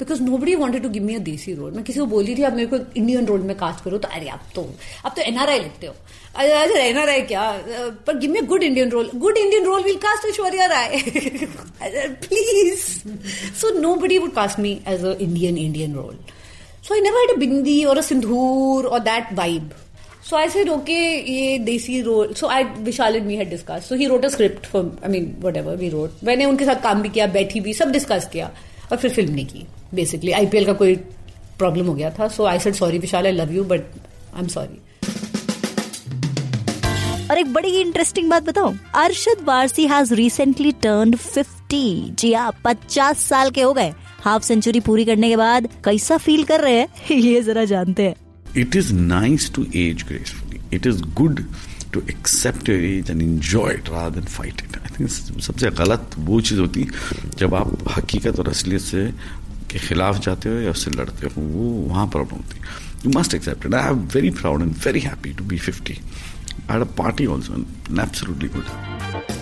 Because 0.00 0.20
nobody 0.38 0.54
wanted 0.54 0.82
to 0.82 0.88
give 0.88 1.02
me 1.04 1.14
a 1.14 1.18
desi 1.24 1.54
role 1.54 1.72
मैं 1.72 1.82
किसी 1.84 2.00
को 2.00 2.04
बोली 2.12 2.34
थी 2.36 2.42
आप 2.48 2.52
मेरे 2.52 2.66
को 2.66 2.76
Indian 2.96 3.26
role 3.26 3.40
में 3.48 3.54
cast 3.56 3.84
करो 3.84 3.98
तो 3.98 4.08
अरे 4.16 4.28
आप 4.28 4.44
तो 4.54 4.62
आप 5.06 5.12
तो 5.16 5.22
एनआरआई 5.22 5.58
लिखते 5.58 5.86
हो 5.86 5.94
अरे 6.34 6.80
एनआरआई 6.82 7.20
क्या 7.32 7.42
पर 8.06 8.18
give 8.18 8.30
me 8.32 8.40
good 8.52 8.62
Indian 8.62 8.90
role 8.90 9.10
good 9.24 9.38
Indian 9.38 9.64
role 9.64 9.82
will 9.84 9.96
cast 10.06 10.28
Aishwarya 10.28 10.66
Rai 10.72 11.02
please 12.24 12.86
so 13.60 13.78
nobody 14.04 14.18
would 14.18 14.32
cast 14.34 14.58
me 14.58 14.72
as 14.94 15.04
a 15.04 15.14
Indian 15.20 15.58
Indian 15.58 15.94
role 15.94 16.16
so 16.88 16.94
I 16.94 17.00
never 17.00 17.20
had 17.20 17.36
a 17.36 17.38
bindi 17.40 17.82
और 17.84 17.98
a 17.98 18.02
sindoor 18.10 18.86
और 18.86 19.00
that 19.10 19.32
vibe 19.42 19.70
So 20.30 20.36
I 20.36 20.48
said, 20.54 20.68
okay, 20.72 21.28
ये 21.28 21.58
desi 21.58 22.00
role 22.02 22.34
So 22.36 22.48
I 22.48 22.62
Vishal 22.88 23.16
and 23.18 23.26
me 23.26 23.36
had 23.36 23.48
discussed. 23.50 23.88
So 23.88 23.96
he 23.96 24.06
wrote 24.10 24.24
a 24.24 24.28
script 24.30 24.66
for 24.66 24.82
I 25.06 25.08
mean 25.08 25.24
whatever 25.44 25.72
we 25.80 25.88
wrote. 25.94 26.22
मैंने 26.24 26.44
उनके 26.44 26.64
साथ 26.64 26.82
काम 26.82 27.02
भी 27.02 27.08
किया 27.08 27.26
बैठी 27.26 27.60
भी 27.60 27.74
सब 27.74 27.90
डिस्कस 27.92 28.28
किया 28.32 28.50
और 28.92 28.98
फिर 28.98 29.10
फ़िल्म 29.10 29.34
नहीं 29.34 29.46
की 29.46 29.66
बेसिकली 29.94 30.32
आईपीएल 30.32 30.66
का 30.66 30.72
कोई 30.72 30.94
प्रॉब्लम 31.58 31.86
हो 31.86 31.94
गया 31.94 32.10
था. 32.10 32.28
So 32.28 32.44
I 32.44 32.58
said 32.58 32.74
sorry 32.74 32.98
Vishal 32.98 33.26
I 33.26 33.32
love 33.32 33.52
you 33.52 33.64
but 33.64 33.80
I 34.34 34.40
am 34.40 34.48
sorry 34.48 34.80
और 37.30 37.38
एक 37.38 37.52
बड़ी 37.52 37.80
इंटरेस्टिंग 37.80 38.30
बात 38.30 38.42
बताऊँ। 38.42 38.78
Arshad 38.94 39.44
Warsi 39.44 39.86
has 39.86 40.14
recently 40.14 40.72
turn 40.72 41.14
50 41.14 42.10
जी 42.14 42.32
हाँ 42.32 42.50
पचास 42.64 43.18
साल 43.18 43.50
के 43.50 43.62
हो 43.62 43.72
गए। 43.72 43.92
हाफ़ 44.20 44.42
सेंचुरी 44.42 44.80
पूरी 44.80 45.04
करने 45.04 45.28
के 45.28 45.36
बाद 45.36 45.68
कैसा 45.84 46.16
फील 46.16 46.44
कर 46.44 46.60
रहे 46.60 46.78
हैं? 46.78 46.88
ये 47.10 47.42
जरा 47.42 47.64
जानते 47.64 48.02
हैं। 48.02 48.29
It 48.54 48.74
is 48.74 48.92
nice 48.92 49.48
to 49.50 49.66
age 49.74 50.06
gracefully. 50.06 50.60
It 50.70 50.86
is 50.86 51.00
good 51.02 51.44
to 51.92 51.98
accept 52.08 52.68
your 52.68 52.78
age 52.78 53.10
and 53.10 53.22
enjoy 53.22 53.68
it 53.70 53.88
rather 53.88 54.20
than 54.20 54.26
fight 54.26 54.62
it. 54.62 54.76
I 54.84 54.88
think 54.88 55.08
सबसे 55.10 55.70
गलत 55.82 56.14
वो 56.18 56.40
चीज़ 56.40 56.60
होती 56.60 56.82
है 56.82 56.90
जब 57.38 57.54
आप 57.54 57.88
हकीकत 57.96 58.38
और 58.38 58.48
असलियत 58.48 58.80
से 58.82 59.06
के 59.70 59.78
खिलाफ 59.78 60.18
जाते 60.26 60.48
हो 60.48 60.54
या 60.60 60.70
उससे 60.70 60.90
लड़ते 60.90 61.26
हो, 61.26 61.40
वो 61.40 61.68
वहाँ 61.88 62.06
प्रॉब्लम 62.14 62.36
होती 62.36 62.58
है 62.58 62.64
you 63.04 63.18
must 63.18 63.34
accept 63.34 63.66
it 63.66 63.74
I 63.74 63.90
am 63.90 64.06
very 64.14 64.30
proud 64.40 64.62
and 64.62 64.74
very 64.86 65.00
happy 65.00 65.32
to 65.38 65.44
be 65.52 65.58
fifty 65.66 65.94
I 65.94 66.72
had 66.72 66.82
a 66.82 66.90
party 66.98 67.26
also 67.34 67.52
absolutely 67.54 68.48
good 68.56 69.39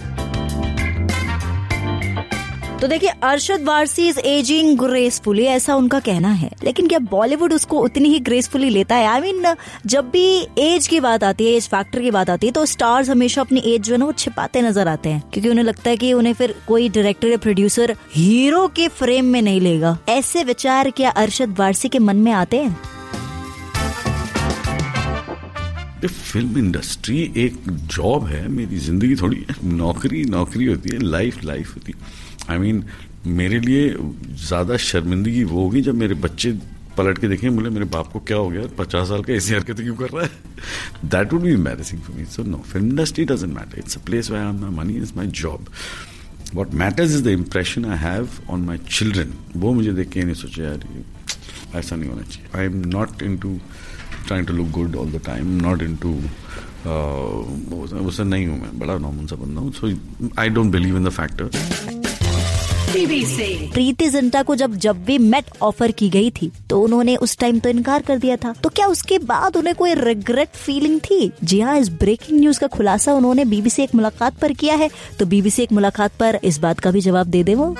तो 2.80 2.86
देखिए 2.86 3.10
Arshad 3.24 3.62
Warsi 3.64 4.06
is 4.08 4.18
ageing 4.20 4.78
gracefully 4.78 5.44
ऐसा 5.44 5.74
उनका 5.76 5.98
कहना 6.00 6.28
है। 6.32 6.50
लेकिन 6.64 6.88
क्या 6.88 6.98
बॉलीवुड 7.10 7.52
उसको 7.52 7.78
उतनी 7.78 8.08
ही 8.08 8.18
ग्रेसफुली 8.20 8.68
लेता 8.70 8.96
है? 8.96 9.06
आई 9.06 9.20
I 9.20 9.22
मीन 9.22 9.42
mean, 9.42 9.56
जब 9.86 10.10
भी 10.10 10.46
एज 10.58 10.86
की 10.88 11.00
बात 11.00 11.24
आती 11.24 11.46
है 11.46 11.52
एज 11.52 11.66
फैक्टर 11.68 12.00
की 12.00 12.10
बात 12.10 12.30
आती 12.30 12.46
है 12.46 12.52
तो 12.52 12.64
स्टार्स 12.66 13.10
हमेशा 13.10 13.40
अपनी 13.40 13.60
एज 13.66 13.80
जो 13.82 13.92
है 13.94 13.98
ना 13.98 14.04
वो 14.04 14.12
छिपाते 14.12 14.62
नज़र 14.62 14.88
आते 14.88 15.08
हैं। 15.08 15.22
क्योंकि 15.32 15.48
उन्हें 15.48 15.64
लगता 15.64 15.90
है 15.90 15.96
कि 15.96 16.12
उन्हें 16.12 16.34
फिर 16.34 16.54
कोई 16.68 16.88
डायरेक्टर 16.88 17.28
या 17.28 17.36
प्रोड्यूसर 17.38 17.94
हीरो 18.14 18.66
के 18.76 18.88
फ्रेम 18.90 19.24
में 19.24 19.40
नहीं 19.42 19.60
लेगा। 19.60 19.96
ऐसे 20.08 20.44
विचार 20.44 20.90
क्या 20.90 21.10
अरशद 21.16 21.58
वारसी 21.58 21.88
के 21.88 21.98
मन 21.98 22.16
में 22.16 22.32
आते 22.32 22.56
हैं? 22.56 22.76
फ़िल्म 26.06 26.58
इंडस्ट्री 26.58 27.22
एक 27.36 27.54
जॉब 27.68 28.26
है 28.26 28.46
मेरी 28.48 28.78
ज़िंदगी 28.78 29.14
थोड़ी 29.16 29.44
नौकरी 29.64 30.24
नौकरी 30.26 30.64
होती 30.64 30.90
है 30.92 31.02
लाइफ 31.02 31.44
लाइफ 31.44 31.74
होती 31.74 31.92
है। 31.92 32.26
आई 32.50 32.58
मीन 32.58 32.84
मेरे 33.26 33.58
लिए 33.60 33.88
ज़्यादा 34.48 34.76
शर्मिंदगी 34.76 35.44
वो 35.44 35.62
होगी 35.62 35.80
जब 35.82 35.94
मेरे 35.94 36.14
बच्चे 36.26 36.52
पलट 36.96 37.18
के 37.18 37.28
देखें, 37.28 37.54
बोले, 37.56 37.70
मेरे 37.70 37.84
बाप 37.86 38.12
को 38.12 38.18
क्या 38.26 38.36
हो 38.36 38.48
गया? 38.50 38.62
पचास 38.78 39.08
साल 39.08 39.22
का 39.22 39.32
ऐसी 39.32 39.54
हरकत 39.54 39.80
क्यों 39.80 39.94
कर 39.96 40.08
रहा 40.10 40.22
है? 40.24 40.30
That 41.04 41.32
would 41.32 41.42
be 41.42 41.52
embarrassing 41.52 42.00
for 42.02 42.16
me 42.16 42.24
so 42.26 42.42
no 42.42 42.56
film 42.72 42.88
industry 42.90 43.24
doesn't 43.24 43.52
matter 43.54 43.78
it's 43.78 43.96
a 43.96 44.00
place 44.06 44.30
why 44.30 44.52
my 44.52 44.70
money 44.76 44.94
is 45.02 45.12
my 45.16 45.26
job 45.42 45.66
what 46.54 46.74
matters 46.82 47.10
is 47.10 47.22
the 47.24 47.28
impression 47.28 47.84
I 47.84 47.98
have 47.98 48.28
on 48.50 48.60
my 48.64 48.78
children 48.90 49.32
वो 49.56 49.72
मुझे 49.74 49.92
देख 49.92 50.08
के 50.10 50.22
नहीं 50.22 50.34
सोचे, 50.34 50.62
यार 50.62 50.86
ऐसा 51.78 51.96
नहीं 51.96 52.10
होना 52.10 52.22
चाहिए. 52.22 52.48
I 52.58 52.64
am 52.64 52.82
not 52.88 53.22
into 53.38 53.58
trying 54.26 54.46
to 54.46 54.54
look 54.54 54.70
good 54.70 54.96
all 54.96 55.12
the 55.12 55.20
time 55.26 55.56
not 55.62 55.82
into 55.96 56.14
उसे 58.06 58.24
नहीं 58.24 58.46
हूँ 58.46 58.60
मैं, 58.60 58.78
बड़ा 58.78 58.98
नॉर्मल 58.98 59.26
सा 59.26 59.36
बंदा 59.36 59.60
हूँ 59.60 59.72
so 59.72 59.92
I 60.40 60.48
don't 60.48 60.72
believe 60.72 60.96
in 60.96 61.04
the 61.04 61.08
factor 61.10 62.06
Preity 62.88 64.08
Zinta 64.08 64.42
को 64.42 64.54
जब 64.54 64.74
जब 64.74 65.04
भी 65.04 65.18
मेट 65.18 65.44
ऑफ़र 65.62 65.90
की 65.90 66.08
गई 66.10 66.30
थी 66.30 66.50
तो 66.70 66.80
उन्होंने 66.82 67.16
उस 67.16 67.38
टाइम 67.38 67.58
तो 67.58 67.68
इनकार 67.68 68.02
कर 68.02 68.18
दिया 68.18 68.36
था। 68.36 68.52
तो 68.62 68.68
क्या 68.68 68.86
उसके 68.86 69.18
बाद 69.18 69.56
उन्हें 69.56 69.74
कोई 69.76 69.94
रिग्रेट 69.94 70.48
फीलिंग 70.48 71.00
थी? 71.00 71.32
जी 71.44 71.60
हाँ 71.60 71.78
इस 71.78 71.88
ब्रेकिंग 71.88 72.40
न्यूज़ 72.40 72.60
का 72.60 72.66
खुलासा 72.66 73.14
उन्होंने 73.14 73.44
बीबीसी 73.44 73.82
एक 73.82 73.94
मुलाकात 73.94 74.38
पर 74.38 74.52
किया 74.52 74.74
है। 74.74 74.90
तो 75.18 75.26
बीबीसी 75.26 75.62
एक 75.62 75.72
मुलाकात 75.72 76.12
पर 76.20 76.38
इस 76.44 76.58
बात 76.58 76.80
का 76.80 76.90
भी 76.90 77.00
जवाब 77.00 77.26
दे 77.26 77.42
दे 77.42 77.54
वो। 77.54 77.76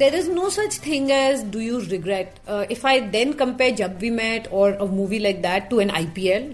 There 0.00 0.14
is 0.14 0.26
no 0.28 0.48
such 0.54 0.74
thing 0.82 1.10
as 1.12 1.40
do 1.42 1.60
you 1.60 1.78
regret. 1.90 2.36
Uh, 2.48 2.64
if 2.70 2.84
I 2.84 3.00
then 3.00 3.32
compare 3.32 3.72
Jab 3.72 4.00
We 4.00 4.10
Met 4.10 4.44
or 4.52 4.68
a 4.70 4.86
movie 4.86 5.18
like 5.18 5.40
that 5.42 5.70
to 5.70 5.80
an 5.80 5.90
IPL, 6.00 6.44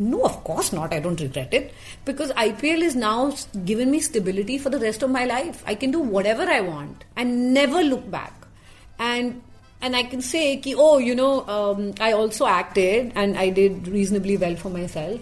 No, 0.00 0.22
of 0.24 0.42
course 0.44 0.72
not. 0.72 0.94
I 0.94 0.98
don't 0.98 1.20
regret 1.20 1.52
it 1.52 1.74
because 2.06 2.32
IPL 2.32 2.80
is 2.80 2.96
now 2.96 3.32
given 3.66 3.90
me 3.90 4.00
stability 4.00 4.56
for 4.56 4.70
the 4.70 4.78
rest 4.78 5.02
of 5.02 5.10
my 5.10 5.26
life. 5.26 5.62
I 5.66 5.74
can 5.74 5.90
do 5.90 6.00
whatever 6.00 6.42
I 6.42 6.62
want 6.62 7.04
and 7.16 7.52
never 7.52 7.82
look 7.82 8.10
back. 8.10 8.32
And 8.98 9.42
and 9.82 9.94
I 9.94 10.02
can 10.02 10.22
say, 10.22 10.56
ki, 10.56 10.74
oh, 10.74 10.96
you 10.98 11.14
know, 11.14 11.46
um, 11.48 11.92
I 12.00 12.12
also 12.12 12.46
acted 12.46 13.12
and 13.14 13.36
I 13.36 13.50
did 13.50 13.88
reasonably 13.88 14.38
well 14.38 14.56
for 14.56 14.70
myself. 14.70 15.20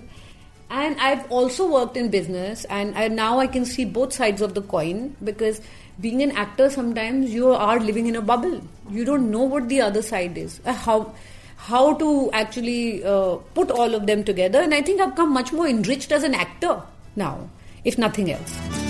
And 0.70 1.00
I've 1.00 1.30
also 1.30 1.66
worked 1.73 1.97
in 1.97 2.11
business, 2.11 2.66
and 2.66 2.94
I, 2.94 3.08
now 3.08 3.38
I 3.38 3.47
can 3.47 3.64
see 3.64 3.87
both 3.87 4.12
sides 4.12 4.42
of 4.42 4.52
the 4.54 4.61
coin 4.61 5.16
because 5.25 5.62
being 5.99 6.23
an 6.23 6.32
actor, 6.32 6.68
sometimes 6.68 7.32
you 7.32 7.52
are 7.52 7.80
living 7.80 8.06
in 8.06 8.16
a 8.16 8.20
bubble. 8.20 8.61
You 8.90 9.06
don't 9.06 9.30
know 9.30 9.44
what 9.44 9.70
the 9.70 9.80
other 9.80 10.02
side 10.02 10.37
is. 10.37 10.61
Uh, 10.66 10.75
how 10.75 11.14
how 11.58 11.92
to 11.94 12.30
actually 12.32 13.04
uh, 13.04 13.36
put 13.54 13.70
all 13.70 13.94
of 13.94 14.06
them 14.06 14.24
together. 14.24 14.60
And 14.62 14.72
I 14.72 14.80
think 14.80 15.00
I've 15.00 15.14
come 15.14 15.32
much 15.32 15.52
more 15.52 15.66
enriched 15.66 16.12
as 16.12 16.22
an 16.22 16.34
actor 16.34 16.82
now, 17.16 17.50
if 17.84 17.98
nothing 17.98 18.30
else. 18.30 18.88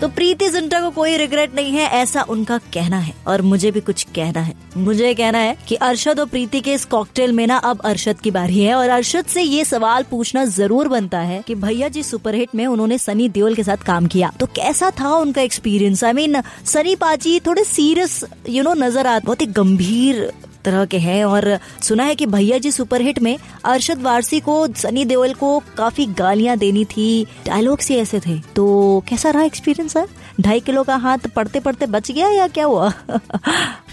तो 0.00 0.08
प्रीति 0.08 0.48
जिंटा 0.48 0.80
को 0.80 0.88
कोई 0.90 1.16
regret 1.16 1.54
नहीं 1.54 1.70
है, 1.72 1.84
ऐसा 1.92 2.22
उनका 2.22 2.56
कहना 2.74 2.98
है। 2.98 3.14
और 3.26 3.42
मुझे 3.42 3.70
भी 3.70 3.80
कुछ 3.80 4.02
कहना 4.16 4.40
है। 4.40 4.54
मुझे 4.76 5.12
कहना 5.14 5.38
है 5.38 5.56
कि 5.68 5.74
अरशद 5.76 6.20
और 6.20 6.26
प्रीति 6.26 6.60
के 6.60 6.72
इस 6.72 6.84
कॉकटेल 6.84 7.32
में 7.32 7.46
ना, 7.46 7.56
अब 7.56 7.80
अरशद 7.80 8.20
की 8.20 8.30
बारी 8.30 8.60
है। 8.60 8.74
और 8.74 8.88
अरशद 8.88 9.26
से 9.26 9.42
ये 9.42 9.64
सवाल 9.64 10.04
पूछना 10.10 10.44
ज़रूर 10.44 10.88
बनता 10.88 11.20
है 11.20 11.42
कि 11.46 11.54
भैया 11.54 11.88
जी 11.88 12.02
सुपरहिट 12.02 12.54
में 12.54 12.66
उन्होंने 12.66 12.98
सनी 12.98 13.28
देओल 13.28 13.54
के 13.54 13.62
साथ 13.62 13.84
काम 13.86 14.06
किया। 14.06 14.32
तो 14.40 14.46
कैसा 14.56 14.90
था 15.00 15.14
उनका 15.16 15.42
एक्सपीरियंस 15.42 16.04
आई 16.04 16.12
मीन 16.12 16.40
सनी 16.64 16.94
पाजी 16.96 17.38
थोड़े 17.40 17.64
सीरियस 17.64 18.24
यू 18.48 18.62
नो 18.62 18.74
नज़र 18.76 19.06
आते 19.06 19.26
बहुत 19.26 19.40
ही 19.40 19.46
गंभीर 19.46 20.30
तरह 20.66 20.84
के 20.84 20.98
हैं 20.98 21.24
और 21.24 21.58
सुना 21.82 22.04
है 22.04 22.14
कि 22.14 22.26
भैया 22.26 22.58
जी 22.58 22.70
सुपरहिट 22.72 23.18
में 23.18 23.36
अरशद 23.64 24.02
वारसी 24.02 24.40
को, 24.40 24.66
सनी 24.76 25.04
देओल 25.04 25.34
को 25.34 25.58
काफ़ी 25.78 26.06
गालियाँ 26.18 26.56
देनी 26.56 26.84
थी। 26.84 27.26
डायलॉग्स 27.46 27.88
ही 27.88 27.96
ऐसे 27.96 28.20
थे। 28.20 28.38
तो 28.56 28.66
कैसा 29.08 29.30
रहा 29.30 29.42
एक्सपीरियंस 29.42 29.92
सर 29.92 30.08
ढाई 30.40 30.60
किलो 30.60 30.82
का 30.82 30.96
हाथ 30.96 31.18
पढ़ते 31.36 31.60
पढ़ते 31.60 31.86
बच 31.86 32.10
गया 32.10 32.28
या 32.28 32.48
क्या 32.48 32.64
हुआ? 32.64 32.92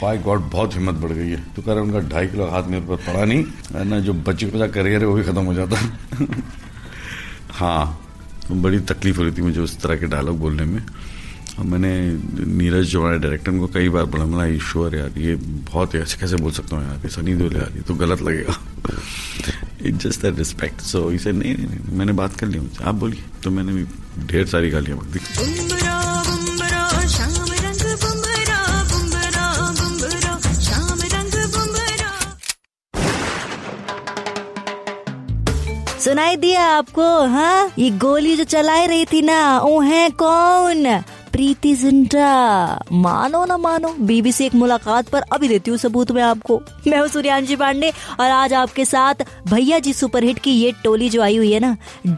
माय 0.03 0.17
गॉड 0.17 0.39
बहुत 0.51 0.73
हिम्मत 0.75 0.95
बढ़ 0.95 1.11
गई 1.11 1.29
है। 1.29 1.41
तो 1.55 1.61
कह 1.61 1.73
रहे 1.73 1.81
उनका 1.81 1.99
ढाई 2.09 2.27
किलो 2.27 2.47
हाथ 2.47 2.63
मेरे 2.63 2.85
पर 2.85 2.95
पड़ा 2.95 3.25
नहीं, 3.25 3.43
वरना 3.71 3.99
जो 3.99 4.13
बच्चे 4.13 4.45
का 4.45 4.67
करियर 4.67 5.01
है 5.01 5.07
वो 5.07 5.13
भी 5.13 5.23
खत्म 5.23 5.45
हो 5.45 5.53
जाता। 5.53 5.77
हाँ 7.51 7.99
बड़ी 8.51 8.79
तकलीफ़ 8.79 9.17
हो 9.17 9.23
रही 9.23 9.31
थी 9.31 9.41
मुझे 9.41 9.61
उस 9.61 9.79
तरह 9.81 9.95
के 9.95 10.05
डायलॉग 10.05 10.39
बोलने 10.39 10.65
में। 10.65 10.81
और 11.59 11.65
मैंने 11.65 11.89
नीरज 12.57 12.85
जो 12.89 13.01
हमारे 13.01 13.19
डायरेक्टर 13.19 13.57
को 13.59 13.67
कई 13.73 13.89
बार 13.89 14.05
बोला 14.13 14.25
मैं 14.25 14.49
ईश्वर 14.55 14.95
यार 14.95 15.19
ये 15.19 15.35
बहुत 15.71 15.95
ऐसे 15.95 16.17
कैसे 16.19 16.35
बोल 16.35 16.51
सकता 16.51 16.75
हूँ 16.75 16.85
यार 16.85 17.09
सनी 17.09 17.33
देओल 17.35 17.55
यार 17.55 17.71
ये 17.75 17.81
तो 17.87 17.93
गलत 17.95 18.21
लगेगा। 18.21 18.55
It 19.85 19.95
just 19.95 20.21
that 20.21 20.37
respect 20.37 20.81
so 20.81 21.11
इसे 21.11 21.31
नहीं, 21.31 21.55
नहीं 21.55 21.67
नहीं 21.67 21.97
मैंने 21.97 22.13
बात 22.13 22.35
कर 22.39 22.47
ली 22.47 22.59
मुझसे 22.59 22.83
आप 22.83 22.95
बोलिए. 22.95 23.23
तो 23.43 23.51
मैंने 23.51 23.73
भी 23.73 23.85
ढेर 24.27 24.45
सारी 24.47 24.69
गालियाँ 24.69 24.97
बक 24.97 25.05
दी। 25.05 25.19
सुनाई 36.03 36.35
दिया 36.35 36.63
आपको 36.67 37.03
हाँ? 37.27 37.71
ये 37.79 37.89
गोली 37.97 38.35
जो 38.35 38.43
चलाई 38.43 38.87
रही 38.87 39.05
थी 39.11 39.21
ना 39.21 39.59
वो 39.59 39.79
है 39.81 40.09
कौन? 40.21 40.85
प्रीति 41.33 41.73
जिंटा। 41.75 42.79
मानो 42.93 43.43
ना 43.45 43.55
मानो, 43.57 43.89
बीबीसी 43.99 44.45
एक 44.45 44.55
मुलाकात 44.55 45.07
पर 45.09 45.21
अभी 45.33 45.47
देती 45.47 45.71
हूँ 45.71 45.77
सबूत 45.77 46.11
में 46.11 46.21
आपको। 46.23 46.59
मैं 46.87 46.99
हूँ 46.99 47.07
सूर्यांशी 47.07 47.55
पांडे 47.55 47.91
और 48.19 48.29
आज 48.31 48.53
आपके 48.53 48.85
साथ 48.85 49.23
भैया 49.47 49.79
जी 49.79 49.93
सुपरहिट 49.93 50.39
की 50.39 50.51
ये 50.51 50.71
टोली 50.83 51.09
जो 51.09 51.21
आई 51.21 51.37
हुई 51.37 51.51
है 51.51 51.59
ना, 51.59 51.75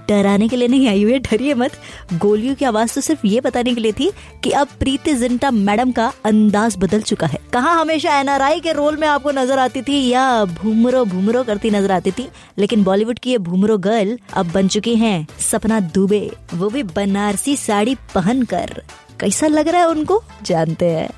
डराने 0.09 0.47
के 0.47 0.55
लिए 0.55 0.67
नहीं 0.67 0.87
आई 0.87 1.03
हुई 1.03 1.13
है, 1.13 1.19
डरिए 1.21 1.53
मत। 1.53 1.77
गोलियों 2.15 2.55
की 2.55 2.65
आवाज़ 2.65 2.95
तो 2.95 3.01
सिर्फ़ 3.01 3.25
ये 3.27 3.41
बताने 3.41 3.73
के 3.75 3.81
लिए 3.81 3.91
थी 3.91 4.11
कि 4.43 4.51
अब 4.51 4.67
प्रीति 4.79 5.13
जिंटा 5.13 5.51
मैडम 5.51 5.91
का 5.91 6.11
अंदाज 6.25 6.77
बदल 6.79 7.01
चुका 7.03 7.27
है। 7.27 7.39
कहा 7.53 7.71
हमेशा 7.71 8.19
एनआरआई 8.19 8.59
के 8.59 8.73
रोल 8.73 8.97
में 8.97 9.07
आपको 9.07 9.31
नज़र 9.31 9.59
आती 9.59 9.81
थी 9.81 10.05
या 10.07 10.43
भूमरो 10.45 11.05
भूमरो 11.05 11.43
करती 11.43 11.69
नज़र 11.69 11.91
आती 11.91 12.11
थी, 12.11 12.27
लेकिन 12.57 12.83
बॉलीवुड 12.83 13.19
की 13.19 13.31
ये 13.31 13.37
भूमरो 13.39 13.77
गर्ल 13.79 14.17
अब 14.33 14.51
बन 14.51 14.67
चुकी 14.67 14.95
हैं 14.97 15.27
सपना 15.41 15.79
दुबे, 15.79 16.29
वो 16.53 16.69
भी 16.69 16.83
बनारसी 16.85 17.55
साड़ी 17.57 17.95
पहनकर। 18.13 18.81
कैसा 19.25 19.47
लग 19.47 19.67
रहा 19.67 19.81
है 19.81 19.87
उनको? 19.89 20.21
जानते 20.43 20.85
हैं। 20.85 21.09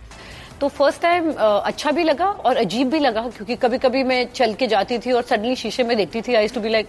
तो 0.60 0.68
फ़र्स्ट 0.68 1.02
टाइम 1.02 1.32
अच्छा 1.34 1.92
भी 1.92 2.04
लगा 2.04 2.26
और 2.26 2.58
अजीब 2.58 2.90
भी 2.90 3.00
लगा, 3.00 3.22
क्योंकि 3.22 3.56
कभी 3.56 3.78
कभी 3.78 4.04
मैं 4.04 4.28
चल 4.32 4.54
के 4.54 4.68
जाती 4.68 4.98
थी 5.00 5.12
और 5.12 5.24
सडनली 5.24 5.56
शीशे 5.56 5.84
में 5.84 5.96
देखती 5.98 6.22
थी 6.22 6.36
आई 6.36 6.48
टू 6.48 6.62
बी 6.62 6.70
लाइक 6.70 6.88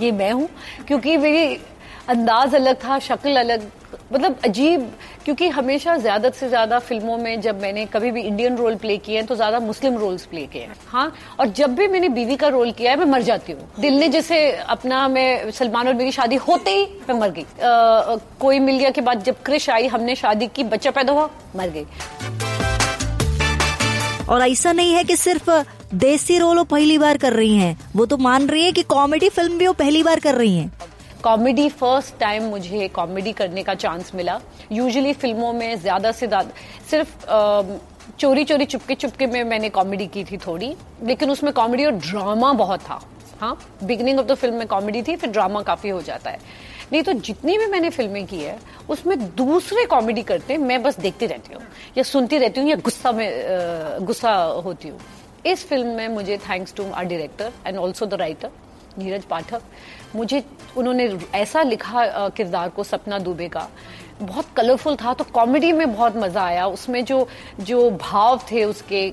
ये 0.00 0.10
मैं 0.12 0.30
हूँ? 0.32 0.48
क्योंकि 0.86 1.16
मेरी 1.16 1.56
अंदाज 2.08 2.54
अलग 2.54 2.76
था, 2.84 2.98
शक्ल 3.00 3.36
अलग। 3.36 3.70
मतलब 4.12 4.36
अजीब, 4.44 4.90
क्योंकि 5.24 5.48
हमेशा 5.48 5.96
ज़्यादा 5.96 6.30
से 6.30 6.48
ज़्यादा 6.48 6.78
फ़िल्मों 6.78 7.16
में 7.18 7.40
जब 7.40 7.60
मैंने 7.62 7.84
कभी 7.86 8.10
भी 8.10 8.20
इंडियन 8.22 8.56
रोल 8.56 8.74
प्ले 8.76 8.96
किए 8.98 9.16
हैं 9.16 9.26
तो 9.26 9.34
ज़्यादा 9.36 9.60
मुस्लिम 9.60 9.96
रोल्स 9.98 10.26
प्ले 10.26 10.44
किए 10.46 10.62
हैं। 10.62 10.76
हाँ 10.88 11.12
और 11.40 11.48
जब 11.50 11.74
भी 11.74 11.88
मैंने 11.88 12.08
बीवी 12.10 12.36
का 12.36 12.48
रोल 12.48 12.70
किया 12.72 12.90
है, 12.90 12.96
मैं 12.98 13.06
मर 13.06 13.22
जाती 13.22 13.52
हूँ। 13.52 13.68
दिल 13.80 13.94
ने 13.94 14.08
जैसे 14.08 14.50
अपना 14.52 15.06
मैं, 15.08 15.50
सलमान 15.50 15.88
और 15.88 15.94
मेरी 15.94 16.12
शादी 16.12 16.36
होते 16.38 16.70
ही 16.70 16.84
मैं 17.08 17.18
मर 17.20 17.30
गई। 17.30 17.44
कोई 18.40 18.58
मिल 18.60 18.78
गया 18.78 18.90
के 18.90 19.00
बाद 19.00 19.22
जब 19.22 19.42
क्रिश 19.44 19.70
आई, 19.70 19.86
हमने 19.86 20.14
शादी 20.16 20.46
की, 20.46 20.64
बच्चा 20.64 20.90
पैदा 20.90 21.12
हुआ, 21.12 21.28
मर 21.56 21.70
गई। 21.70 21.86
और 24.26 24.42
ऐसा 24.42 24.72
नहीं 24.72 24.92
है 24.94 25.04
कि 25.04 25.16
सिर्फ़ 25.16 25.50
देसी 25.94 26.38
रोल 26.38 26.56
वो 26.58 26.64
पहली 26.66 26.98
बार 26.98 27.16
कर 27.16 27.32
रही 27.32 27.56
हैं। 27.56 27.76
वो 27.96 28.06
तो 28.06 28.16
मान 28.18 28.46
रही 28.48 28.64
है 28.64 28.72
कि 28.72 28.82
कॉमेडी 28.84 29.28
फ़िल्म 29.28 29.58
भी 29.58 29.66
वो 29.66 29.72
पहली 29.74 30.02
बार 30.02 30.20
कर 30.20 30.34
रही 30.34 30.56
हैं। 30.58 30.70
कॉमेडी 31.22 31.68
फ़र्स्ट 31.70 32.18
टाइम 32.20 32.42
मुझे 32.50 32.88
कॉमेडी 32.94 33.32
करने 33.32 33.62
का 33.62 33.74
चांस 33.74 34.10
मिला। 34.14 34.40
यूजुअली 34.72 35.12
फ़िल्मों 35.14 35.52
में 35.52 35.78
ज़्यादा 35.80 36.12
से 36.12 36.26
ज़्यादा, 36.26 36.50
सिर्फ़ 36.90 37.26
चोरी 38.18 38.44
चोरी 38.44 38.64
चुपके 38.64 38.94
चुपके 38.94 39.26
में 39.26 39.42
मैंने 39.44 39.68
कॉमेडी 39.70 40.06
की 40.06 40.24
थी 40.24 40.36
थोड़ी, 40.36 40.74
लेकिन 41.04 41.30
उसमें 41.30 41.52
कॉमेडी 41.52 41.84
और 41.84 41.92
ड्रामा 41.92 42.52
बहुत 42.54 42.80
था। 42.80 43.00
हाँ 43.40 43.56
बिगनिंग 43.84 44.18
ऑफ़ 44.18 44.26
द 44.26 44.34
फ़िल्म 44.34 44.54
में 44.54 44.66
कॉमेडी 44.66 45.02
थी, 45.02 45.16
फिर 45.16 45.30
ड्रामा 45.30 45.62
काफ़ी 45.62 45.90
हो 45.90 46.00
जाता 46.02 46.30
है। 46.30 46.38
नहीं 46.92 47.02
तो 47.02 47.12
जितनी 47.12 47.56
भी 47.58 47.66
मैंने 47.66 47.90
फ़िल्में 47.90 48.26
की 48.26 48.38
है, 48.38 48.58
उसमें 48.90 49.18
दूसरे 49.36 49.84
कॉमेडी 49.86 50.22
करते 50.22 50.52
हैं 50.52 50.60
मैं 50.60 50.82
बस 50.82 50.98
देखती 51.00 51.26
रहती 51.26 51.54
हूँ, 51.54 51.62
या 51.96 52.02
सुनती 52.02 52.38
रहती 52.38 52.60
हूँ, 52.60 52.68
या 52.68 52.76
गुस्सा 52.76 53.12
में 53.12 54.06
गुस्सा 54.06 54.34
होती 54.64 54.88
हूँ। 54.88 55.00
इस 55.46 55.66
फ़िल्म 55.68 55.88
में 55.88 56.08
मुझे 56.08 56.36
thanks 56.48 56.74
to 56.74 56.90
our 56.90 57.04
director 57.04 57.52
and 57.66 57.78
also 57.78 58.06
the 58.06 58.14
writer 58.14 58.50
Neeraj 58.98 59.24
Pathak 59.24 59.62
मुझे 60.14 60.42
उन्होंने 60.76 61.08
ऐसा 61.34 61.62
लिखा 61.62 62.28
किरदार 62.28 62.68
को 62.68 62.84
सपना 62.84 63.18
दुबे 63.18 63.48
का। 63.48 63.68
बहुत 64.22 64.46
कलरफुल 64.56 64.96
था 64.96 65.12
तो 65.14 65.24
कॉमेडी 65.32 65.72
में 65.72 65.92
बहुत 65.92 66.16
मज़ा 66.16 66.42
आया। 66.42 66.66
उसमें 66.68 67.04
जो 67.04 67.26
जो 67.60 67.90
भाव 67.92 68.40
थे 68.50 68.64
उसके 68.64 69.04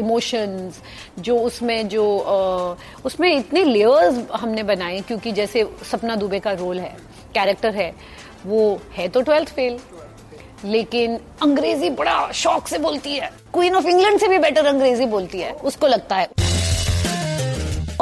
इमोशंस 0.00 0.80
जो 1.18 1.38
उसमें 1.40 1.88
जो 1.88 2.04
आ, 2.18 2.74
उसमें 3.04 3.30
इतने 3.30 3.64
लेयर्स 3.64 4.24
हमने 4.32 4.62
बनाए 4.64 5.00
क्योंकि 5.00 5.32
जैसे 5.32 5.64
सपना 5.90 6.16
दुबे 6.16 6.40
का 6.40 6.52
रोल 6.54 6.78
है 6.80 6.96
कैरेक्टर 7.34 7.74
है 7.74 7.92
वो 8.46 8.80
है 8.92 9.08
तो 9.08 9.20
ट्वेल्थ 9.20 9.54
फेल 9.54 9.78
लेकिन 10.64 11.18
अंग्रेज़ी 11.42 11.90
बड़ा 11.92 12.30
शौक 12.32 12.68
से 12.68 12.78
बोलती 12.78 13.14
है। 13.14 13.30
क्वीन 13.54 13.74
ऑफ़ 13.76 13.86
इंग्लैंड 13.86 14.18
से 14.20 14.28
भी 14.28 14.38
बेटर 14.38 14.66
अंग्रेज़ी 14.66 15.06
बोलती 15.06 15.40
है 15.40 15.52
उसको 15.64 15.86
लगता 15.86 16.16
है। 16.16 16.28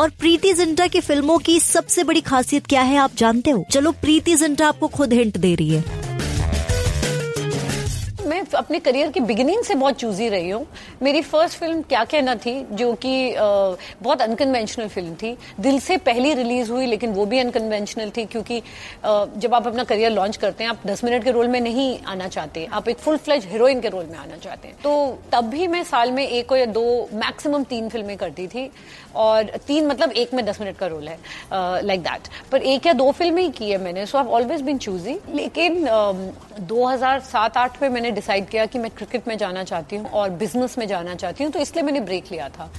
और 0.03 0.11
प्रीति 0.11 0.53
जिंटा 0.53 0.87
की 0.87 1.01
फ़िल्मों 1.01 1.39
की 1.39 1.61
सबसे 1.61 2.05
बड़ी 2.05 2.21
खासियत 2.21 2.67
क्या 2.67 2.83
है 2.83 2.97
आप 2.97 3.11
जानते 3.17 3.51
हो? 3.51 3.67
चलो 3.71 3.93
प्रीति 3.93 4.35
जिंटा 4.35 4.69
आपको 4.69 4.89
खुद 4.89 5.13
हिंट 5.13 5.39
दे 5.39 5.55
रही 5.55 5.69
है। 5.69 6.12
मैं 8.27 8.41
अपने 8.57 8.79
करियर 8.81 9.11
की 9.11 9.21
बिगिनिंग 9.21 9.63
से 9.65 9.75
बहुत 9.75 9.97
चूजी 9.99 10.29
रही 10.29 10.51
हूँ। 10.51 10.67
मेरी 11.03 11.21
फ़र्स्ट 11.23 11.59
फ़िल्म 11.59 11.83
क्या 11.83 12.03
कहना 12.05 12.35
थी 12.45 12.55
जो 12.73 12.93
कि 13.05 13.35
बहुत 14.03 14.23
अनकन्वेंशनल 14.23 14.89
फ़िल्म 14.89 15.15
थी। 15.23 15.37
दिल 15.61 15.79
से 15.81 15.97
पहली 16.07 16.33
रिलीज़ 16.35 16.71
हुई 16.73 16.87
लेकिन 16.87 17.13
वो 17.13 17.27
भी 17.27 17.39
अनकन्वेंशनल 17.39 18.11
थी 18.17 18.25
क्योंकि 18.25 18.61
जब 19.05 19.55
आप 19.55 19.67
अपना 19.67 19.85
करियर 19.85 20.11
लॉन्च 20.11 20.37
करते 20.37 20.65
हैं 20.65 20.71
आप 20.71 20.87
दस 20.87 21.05
मिनट 21.05 21.25
के 21.25 21.31
रोल 21.31 21.49
में 21.49 21.61
नहीं 21.61 21.99
आना 22.09 22.29
चाहते। 22.29 22.65
आप 22.73 22.89
एक 22.89 22.99
फुल 22.99 23.17
फ्लेज 23.17 23.47
हीरोइन 23.53 23.81
के 23.81 23.89
रोल 23.89 24.05
में 24.05 24.19
आना 24.19 24.37
चाहते 24.37 24.69
हैं। 24.69 24.77
तो 24.83 25.19
तब 25.33 25.49
भी 25.51 25.67
मैं 25.67 25.83
साल 25.85 26.13
में 26.13 26.27
एक 26.27 26.53
या 26.53 26.67
दो 26.67 26.85
मैक्सिमम 27.15 27.65
तीन 27.65 27.89
फ़िल्में 27.89 28.17
करती 28.17 28.47
थी। 28.47 28.71
और 29.15 29.45
तीन 29.67 29.87
मतलब 29.87 30.13
एक 30.13 30.33
में 30.35 30.45
दस 30.45 30.61
मिनट 30.61 30.77
का 30.77 30.87
रोल 30.87 31.09
है 31.09 31.19
लाइक 31.53 32.01
uh, 32.01 32.07
दैट 32.07 32.23
like 32.23 32.51
पर 32.53 32.63
एक 32.63 32.87
या 32.87 32.93
दो 32.93 33.11
फ़िल्में 33.13 33.43
ही 33.43 33.49
की 33.51 33.71
है 33.71 33.79
मैंने 33.79 34.07
so 34.07 34.19
I 34.19 34.25
always 34.25 34.63
been 34.63 34.79
choosy 34.79 35.19
लेकिन 35.35 35.75
uh, 35.87 36.15
2007-8 36.71 37.83
में 37.83 37.89
मैंने 37.89 38.11
डिसाइड 38.15 38.49
किया 38.49 38.67
कि 38.67 38.79
मैं 38.79 38.91
क्रिकेट 38.91 39.29
में 39.29 39.37
जाना 39.39 39.65
चाहती 39.65 39.97
हूँ 39.97 40.11
और 40.11 40.31
बिज़नेस 40.43 40.79
में 40.79 40.87
जाना 40.89 41.15
चाहती 41.15 41.45
हूँ 41.45 41.53
तो 41.53 41.59
इसलिए 41.59 41.85
मैंने 41.85 42.01
ब्रेक 42.01 42.33
लिया 42.33 42.49
था। 42.49 42.71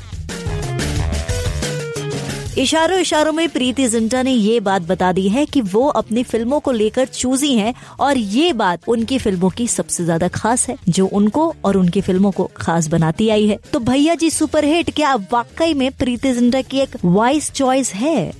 इशारों 2.58 2.98
इशारों 3.00 3.32
में 3.34 3.48
प्रीति 3.50 3.88
जिंटा 3.88 4.22
ने 4.24 4.32
ये 4.32 4.60
बात 4.60 4.82
बता 4.82 5.12
दी 5.12 5.28
है 5.30 5.46
कि 5.46 5.62
वो 5.64 5.88
अपनी 5.90 6.24
फ़िल्मों 6.24 6.60
को 6.60 6.72
लेकर 6.72 7.06
चूजी 7.06 7.54
हैं 7.56 7.74
और 8.00 8.18
ये 8.18 8.52
बात 8.54 8.90
उनकी 8.90 9.18
फ़िल्मों 9.20 9.50
की 9.50 9.68
सबसे 9.68 10.04
ज़्यादा 10.04 10.28
खास 10.28 10.68
है 10.70 10.76
जो 10.90 11.06
उनको 11.10 11.48
और 11.66 11.78
उनकी 11.78 12.02
फ़िल्मों 12.02 12.32
को 12.32 12.50
खास 12.58 12.88
बनाती 12.88 13.30
आई 13.30 13.48
है। 13.48 13.58
तो 13.74 13.80
भैया 13.80 14.16
जी 14.16 14.30
सुपरहिट 14.30 14.94
क्या 14.96 15.14
वाकई 15.32 15.74
में 15.74 15.92
प्रीति 15.92 16.34
जिंटा 16.34 16.62
की 16.62 16.80
एक 16.80 16.98
वाइस 17.06 17.52
चॉइस 17.52 17.94
है? 17.94 18.32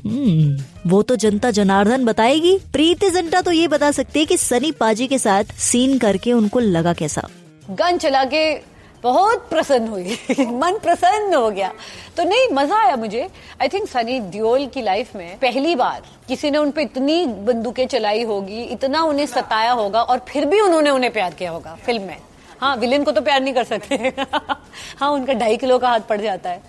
वो 0.88 1.02
तो 1.02 1.16
जनता 1.16 1.52
जनार्दन 1.52 2.06
बताएगी। 2.06 2.58
प्रीति 2.74 3.10
जिंटा 3.10 3.42
तो 3.42 3.52
ये 3.52 3.68
बता 3.68 3.92
सकती 3.92 4.20
है 4.20 4.26
कि 4.26 4.38
सनी 4.38 4.72
पाजी 4.72 5.08
के 5.08 5.20
साथ 5.20 5.58
सीन 5.62 5.98
करके 5.98 6.34
उनको 6.34 6.60
लगा 6.60 6.94
कैसा। 6.94 7.28
गन 7.72 7.98
चला 7.98 8.24
के 8.26 8.54
बहुत 9.04 9.48
प्रसन्न 9.50 9.88
हुई। 9.88 10.18
मन 10.40 10.78
प्रसन्न 10.84 11.34
हो 11.34 11.50
गया। 11.52 11.72
तो 12.18 12.24
नहीं, 12.24 12.48
मज़ा 12.54 12.78
आया 12.78 12.96
मुझे। 12.96 13.30
आई 13.62 13.68
थिंक 13.68 13.88
सनी 13.90 14.20
दियोल 14.20 14.66
की 14.68 14.82
लाइफ 14.82 15.16
में 15.16 15.38
पहली 15.40 15.76
बार 15.76 16.02
किसी 16.28 16.52
ने 16.52 16.58
उनपे 16.58 16.82
इतनी 16.82 17.26
बंदूकें 17.26 17.86
चलाई 17.88 18.24
होगी, 18.24 18.62
इतना 18.64 19.02
उन्हें 19.04 19.26
सताया 19.26 19.72
होगा 19.72 20.02
और 20.04 20.20
फिर 20.28 20.46
भी 20.46 20.60
उन्होंने 20.62 20.90
उन्हें 20.90 21.12
प्यार 21.14 21.34
किया 21.34 21.52
होगा 21.52 21.76
फ़िल्म 21.86 22.04
में। 22.04 22.18
हाँ 22.62 22.76
विलेन 22.78 23.04
को 23.04 23.12
तो 23.12 23.22
प्यार 23.22 23.42
नहीं 23.42 23.54
कर 23.54 23.64
सकते। 23.64 23.96
हाँ 25.00 25.12
उनका 25.12 25.34
ढाई 25.34 25.58
किलो 25.58 25.80
का 25.80 25.90
हाथ 25.90 26.00
पड़ 26.10 26.22
जाता 26.22 26.50
है। 26.50 26.62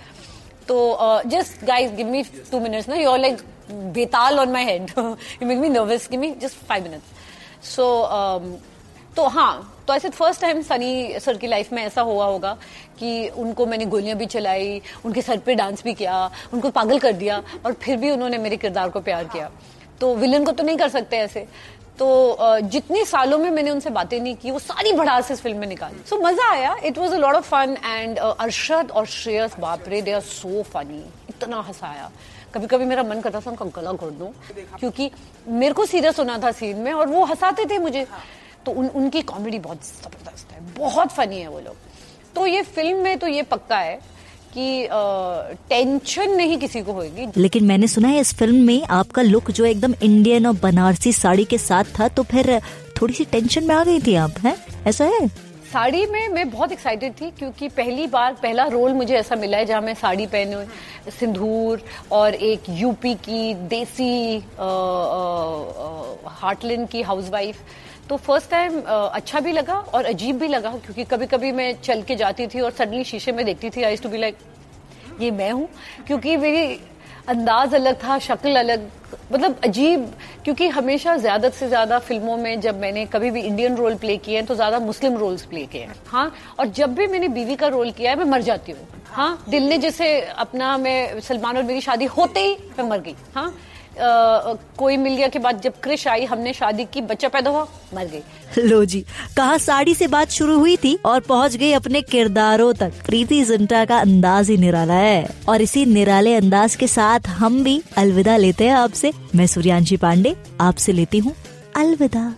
तो 0.68 1.20
just 1.26 1.64
guys 1.64 1.90
give 1.92 2.06
me 2.06 2.22
two 2.50 2.60
minutes 2.60 2.88
ना 2.88 2.96
you 2.96 3.16
like 3.16 3.42
Betaal 3.70 4.38
on 4.38 4.52
my 4.52 4.64
head 4.64 4.90
you 4.98 5.46
make 5.46 5.58
me 5.58 5.68
nervous 5.68 6.08
give 6.10 6.20
me 6.20 6.30
just 6.42 6.66
five 6.66 6.82
minutes 6.82 7.68
so 7.74 7.86
तो 9.16 9.27
हाँ 9.29 9.70
तो 9.88 9.94
ऐसे 9.94 10.09
फ़र्स्ट 10.11 10.40
टाइम 10.40 10.61
सनी 10.62 11.18
सर 11.20 11.37
की 11.38 11.46
लाइफ 11.46 11.72
में 11.72 11.83
ऐसा 11.83 12.03
हुआ 12.03 12.27
होगा 12.27 12.57
कि 12.98 13.29
उनको 13.29 13.66
मैंने 13.66 13.87
गोलियाँ 13.87 14.16
भी 14.18 14.27
चलाई, 14.27 14.81
उनके 15.05 15.22
सर 15.22 15.38
पे 15.38 15.55
डांस 15.55 15.83
भी 15.85 15.94
किया, 15.94 16.31
उनको 16.53 16.70
पागल 16.70 16.98
कर 16.98 17.12
दिया 17.12 17.42
और 17.66 17.72
फिर 17.74 17.96
भी 17.96 18.11
उन्होंने 18.11 18.38
मेरे 18.38 18.57
किरदार 18.57 18.88
को 18.90 19.00
प्यार 19.00 19.24
किया। 19.24 19.50
तो 20.00 20.14
विलन 20.16 20.44
को 20.44 20.53
तो 20.53 20.62
नहीं 20.62 20.77
कर 20.77 20.88
सकते 20.88 21.16
ऐसे। 21.18 21.46
तो 21.98 22.07
जितने 22.62 23.05
सालों 23.05 23.38
में 23.38 23.50
मैंने 23.50 23.70
उनसे 23.70 23.90
बातें 23.90 24.18
नहीं 24.20 24.35
की, 24.37 24.50
वो 24.50 24.59
सारी 24.59 24.92
भड़ास 24.92 25.31
इस 25.31 25.40
फ़िल्म 25.40 25.59
में 25.59 25.66
निकाली। 25.68 26.03
सो 26.09 26.18
मज़ा 26.20 26.50
आया। 26.53 26.74
It 26.85 26.98
was 26.98 27.14
a 27.14 27.18
lot 27.18 27.35
of 27.35 27.48
fun 27.48 27.77
and 27.85 28.18
Arshad 28.18 28.90
और 28.90 29.07
श्रेयस 29.07 29.57
बापरे 29.61 30.03
दे 30.03 30.12
आर 30.12 30.20
सो 30.22 30.62
फनी 30.64 31.05
इतना 31.31 31.61
हंसाया। 31.61 32.11
कभी 32.55 32.66
कभी 32.66 32.85
मेरा 32.85 33.03
मन 33.03 33.20
करता 33.20 33.40
था 33.40 33.50
उनका 33.50 33.64
गला 33.77 33.92
घोट 33.92 34.12
दूँ, 34.12 34.33
क्योंकि 34.79 35.11
मेरे 35.48 35.74
को 35.74 35.87
सीरियस 35.87 36.18
होना 36.18 36.38
था 36.38 36.50
सीन 36.53 36.77
में 36.77 36.92
और 36.92 37.07
वो 37.09 37.24
हंसाते 37.24 37.64
थे 37.64 37.79
मुझे। 37.79 38.07
तो 38.66 38.72
उन, 38.72 38.87
उनकी 38.87 39.22
कॉमेडी 39.22 39.59
बहुत 39.59 39.87
ज़बरदस्त 39.87 40.53
है 40.53 40.61
बहुत 40.79 41.12
फनी 41.12 41.40
है 41.40 41.48
वो 41.48 41.61
लोग। 41.61 41.77
तो 42.35 42.46
ये 42.46 42.62
फ़िल्म 42.62 42.96
में 42.98 43.18
तो 43.18 43.27
ये 43.27 43.42
पक्का 43.42 43.79
है 43.79 43.98
कि 44.57 44.88
टेंशन 45.68 46.31
नहीं 46.31 46.57
किसी 46.59 46.83
को 46.83 46.92
होगी 46.92 47.27
लेकिन 47.37 47.64
मैंने 47.64 47.87
सुना 47.88 48.09
है 48.09 48.20
इस 48.20 48.35
फ़िल्म 48.35 48.64
में 48.66 48.83
आपका 48.96 49.22
लुक 49.22 49.50
जो 49.50 49.64
एकदम 49.64 49.94
इंडियन 50.03 50.46
और 50.46 50.59
बनारसी 50.62 51.12
साड़ी 51.12 51.44
के 51.44 51.59
साथ 51.59 51.98
था 51.98 52.09
तो 52.09 52.22
फिर 52.22 52.59
थोड़ी 53.00 53.14
सी 53.14 53.24
टेंशन 53.24 53.64
में 53.64 53.74
आ 53.74 53.83
गई 53.85 54.00
थी 54.00 54.14
आप 54.14 54.38
हैं? 54.44 54.57
ऐसा 54.87 55.05
है? 55.05 55.27
साड़ी 55.72 56.05
में 56.07 56.29
मैं 56.29 56.48
बहुत 56.50 56.72
एक्साइटेड 56.72 57.12
थी 57.20 57.31
क्योंकि 57.31 57.68
पहली 57.68 58.07
बार 58.07 58.33
पहला 58.42 58.66
रोल 58.66 58.92
मुझे 58.92 59.14
ऐसा 59.14 59.37
मिला 59.37 59.59
है 59.59 59.66
जहाँ 59.66 59.81
मैं 59.83 59.94
साड़ी 59.94 60.27
पहने 60.27 61.11
सिंदूर 61.11 61.83
और 62.12 62.35
एक 62.48 62.68
यूपी 62.70 63.14
की 63.24 63.55
देसी 63.72 64.38
हार्टलैंड 66.42 66.88
की 66.88 67.03
हाउसवाइफ 67.03 67.57
तो 68.08 68.16
फ़र्स्ट 68.16 68.50
टाइम 68.50 68.80
अच्छा 68.80 69.40
भी 69.40 69.52
लगा 69.52 69.74
और 69.74 70.04
अजीब 70.06 70.38
भी 70.38 70.48
लगा, 70.48 70.70
क्योंकि 70.70 71.04
कभी 71.06 71.26
कभी 71.26 71.52
मैं 71.52 71.72
चल 71.82 72.02
के 72.02 72.16
जाती 72.16 72.46
थी 72.46 72.60
और 72.60 72.70
सडनली 72.72 73.04
शीशे 73.04 73.32
में 73.32 73.44
देखती 73.46 73.70
थी 73.70 73.82
आई 73.82 73.96
टू 73.96 74.08
बी 74.08 74.18
लाइक 74.18 74.36
ये 75.20 75.30
मैं 75.30 75.50
हूँ? 75.52 75.68
क्योंकि 76.06 76.36
मेरी 76.36 76.80
अंदाज 77.28 77.74
अलग 77.74 78.02
था, 78.02 78.18
शक्ल 78.18 78.56
अलग 78.56 78.90
मतलब 79.32 79.60
अजीब, 79.64 80.12
क्योंकि 80.44 80.68
हमेशा 80.68 81.16
ज़्यादा 81.16 81.48
से 81.50 81.68
ज़्यादा 81.68 81.98
फ़िल्मों 81.98 82.36
में 82.36 82.60
जब 82.60 82.80
मैंने 82.80 83.04
कभी 83.06 83.30
भी 83.30 83.40
इंडियन 83.42 83.76
रोल 83.76 83.94
प्ले 83.96 84.16
किए 84.16 84.36
हैं 84.36 84.44
तो 84.46 84.54
ज़्यादा 84.54 84.78
मुस्लिम 84.80 85.16
रोल्स 85.18 85.44
प्ले 85.46 85.64
किए 85.66 85.82
हैं। 85.82 85.94
हाँ 86.06 86.32
और 86.58 86.66
जब 86.68 86.94
भी 86.94 87.06
मैंने 87.06 87.28
बीवी 87.28 87.56
का 87.56 87.68
रोल 87.68 87.90
किया 87.92 88.10
है, 88.10 88.16
मैं 88.16 88.24
मर 88.24 88.42
जाती 88.42 88.72
हूँ। 88.72 88.86
हाँ 89.06 89.44
दिल 89.48 89.68
ने 89.68 89.78
जैसे 89.78 90.20
अपना 90.20 90.76
मैं 90.78 91.20
सलमान 91.20 91.56
और 91.56 91.62
मेरी 91.62 91.80
शादी 91.80 92.04
होते 92.06 92.40
ही 92.40 92.56
मैं 92.78 92.88
मर 92.88 93.00
गई। 93.00 93.14
हाँ 93.34 93.52
अ, 93.94 94.54
कोई 94.78 94.96
मिल 94.96 95.16
गया 95.16 95.28
के 95.28 95.38
बाद 95.38 95.61
जब 95.61 95.72
क्रिश 95.83 96.09
आई 96.09 96.24
हमने 96.24 96.52
शादी 96.52 96.85
की 96.85 97.00
बच्चा 97.00 97.28
पैदा 97.28 97.50
हुआ 97.50 97.66
मर 97.94 98.04
गई। 98.04 98.62
लो 98.62 98.85
जी 98.85 99.04
कहा 99.37 99.59
साड़ी 99.59 99.94
से 99.94 100.07
बात 100.07 100.30
शुरू 100.30 100.59
हुई 100.59 100.76
थी 100.76 100.98
और 101.04 101.20
पहुँच 101.20 101.57
गई 101.57 101.72
अपने 101.72 102.02
किरदारों 102.02 102.72
तक। 102.72 102.92
प्रीति 103.07 103.44
जिंटा 103.44 103.85
का 103.85 103.98
अंदाज 103.98 104.50
ही 104.50 104.57
निराला 104.57 104.94
है 104.94 105.28
और 105.48 105.62
इसी 105.62 105.87
निराले 105.87 106.35
अंदाज 106.35 106.74
के 106.74 106.88
साथ 106.88 107.20
हम 107.28 107.64
भी 107.64 107.83
अलविदा 107.96 108.37
लेते 108.37 108.64
हैं 108.64 108.74
आपसे। 108.74 109.12
मैं 109.35 109.46
सूर्यांशी 109.46 109.96
पांडे 109.96 110.37
आपसे 110.61 110.92
लेती 110.92 111.18
हूँ 111.18 111.35
अलविदा। 111.76 112.35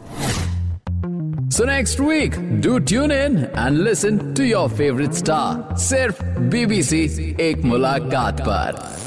So 1.57 1.65
next 1.65 2.01
week, 2.01 2.35
do 2.61 2.73
tune 2.91 3.13
in 3.13 3.37
and 3.65 3.79
listen 3.89 4.19
to 4.35 4.45
your 4.45 4.69
favorite 4.69 5.15
star. 5.15 5.79
सिर्फ़ 5.79 6.25
BBC 6.25 6.95
एक 7.41 7.63
मुलाकात 7.65 8.41
पर। 8.41 9.06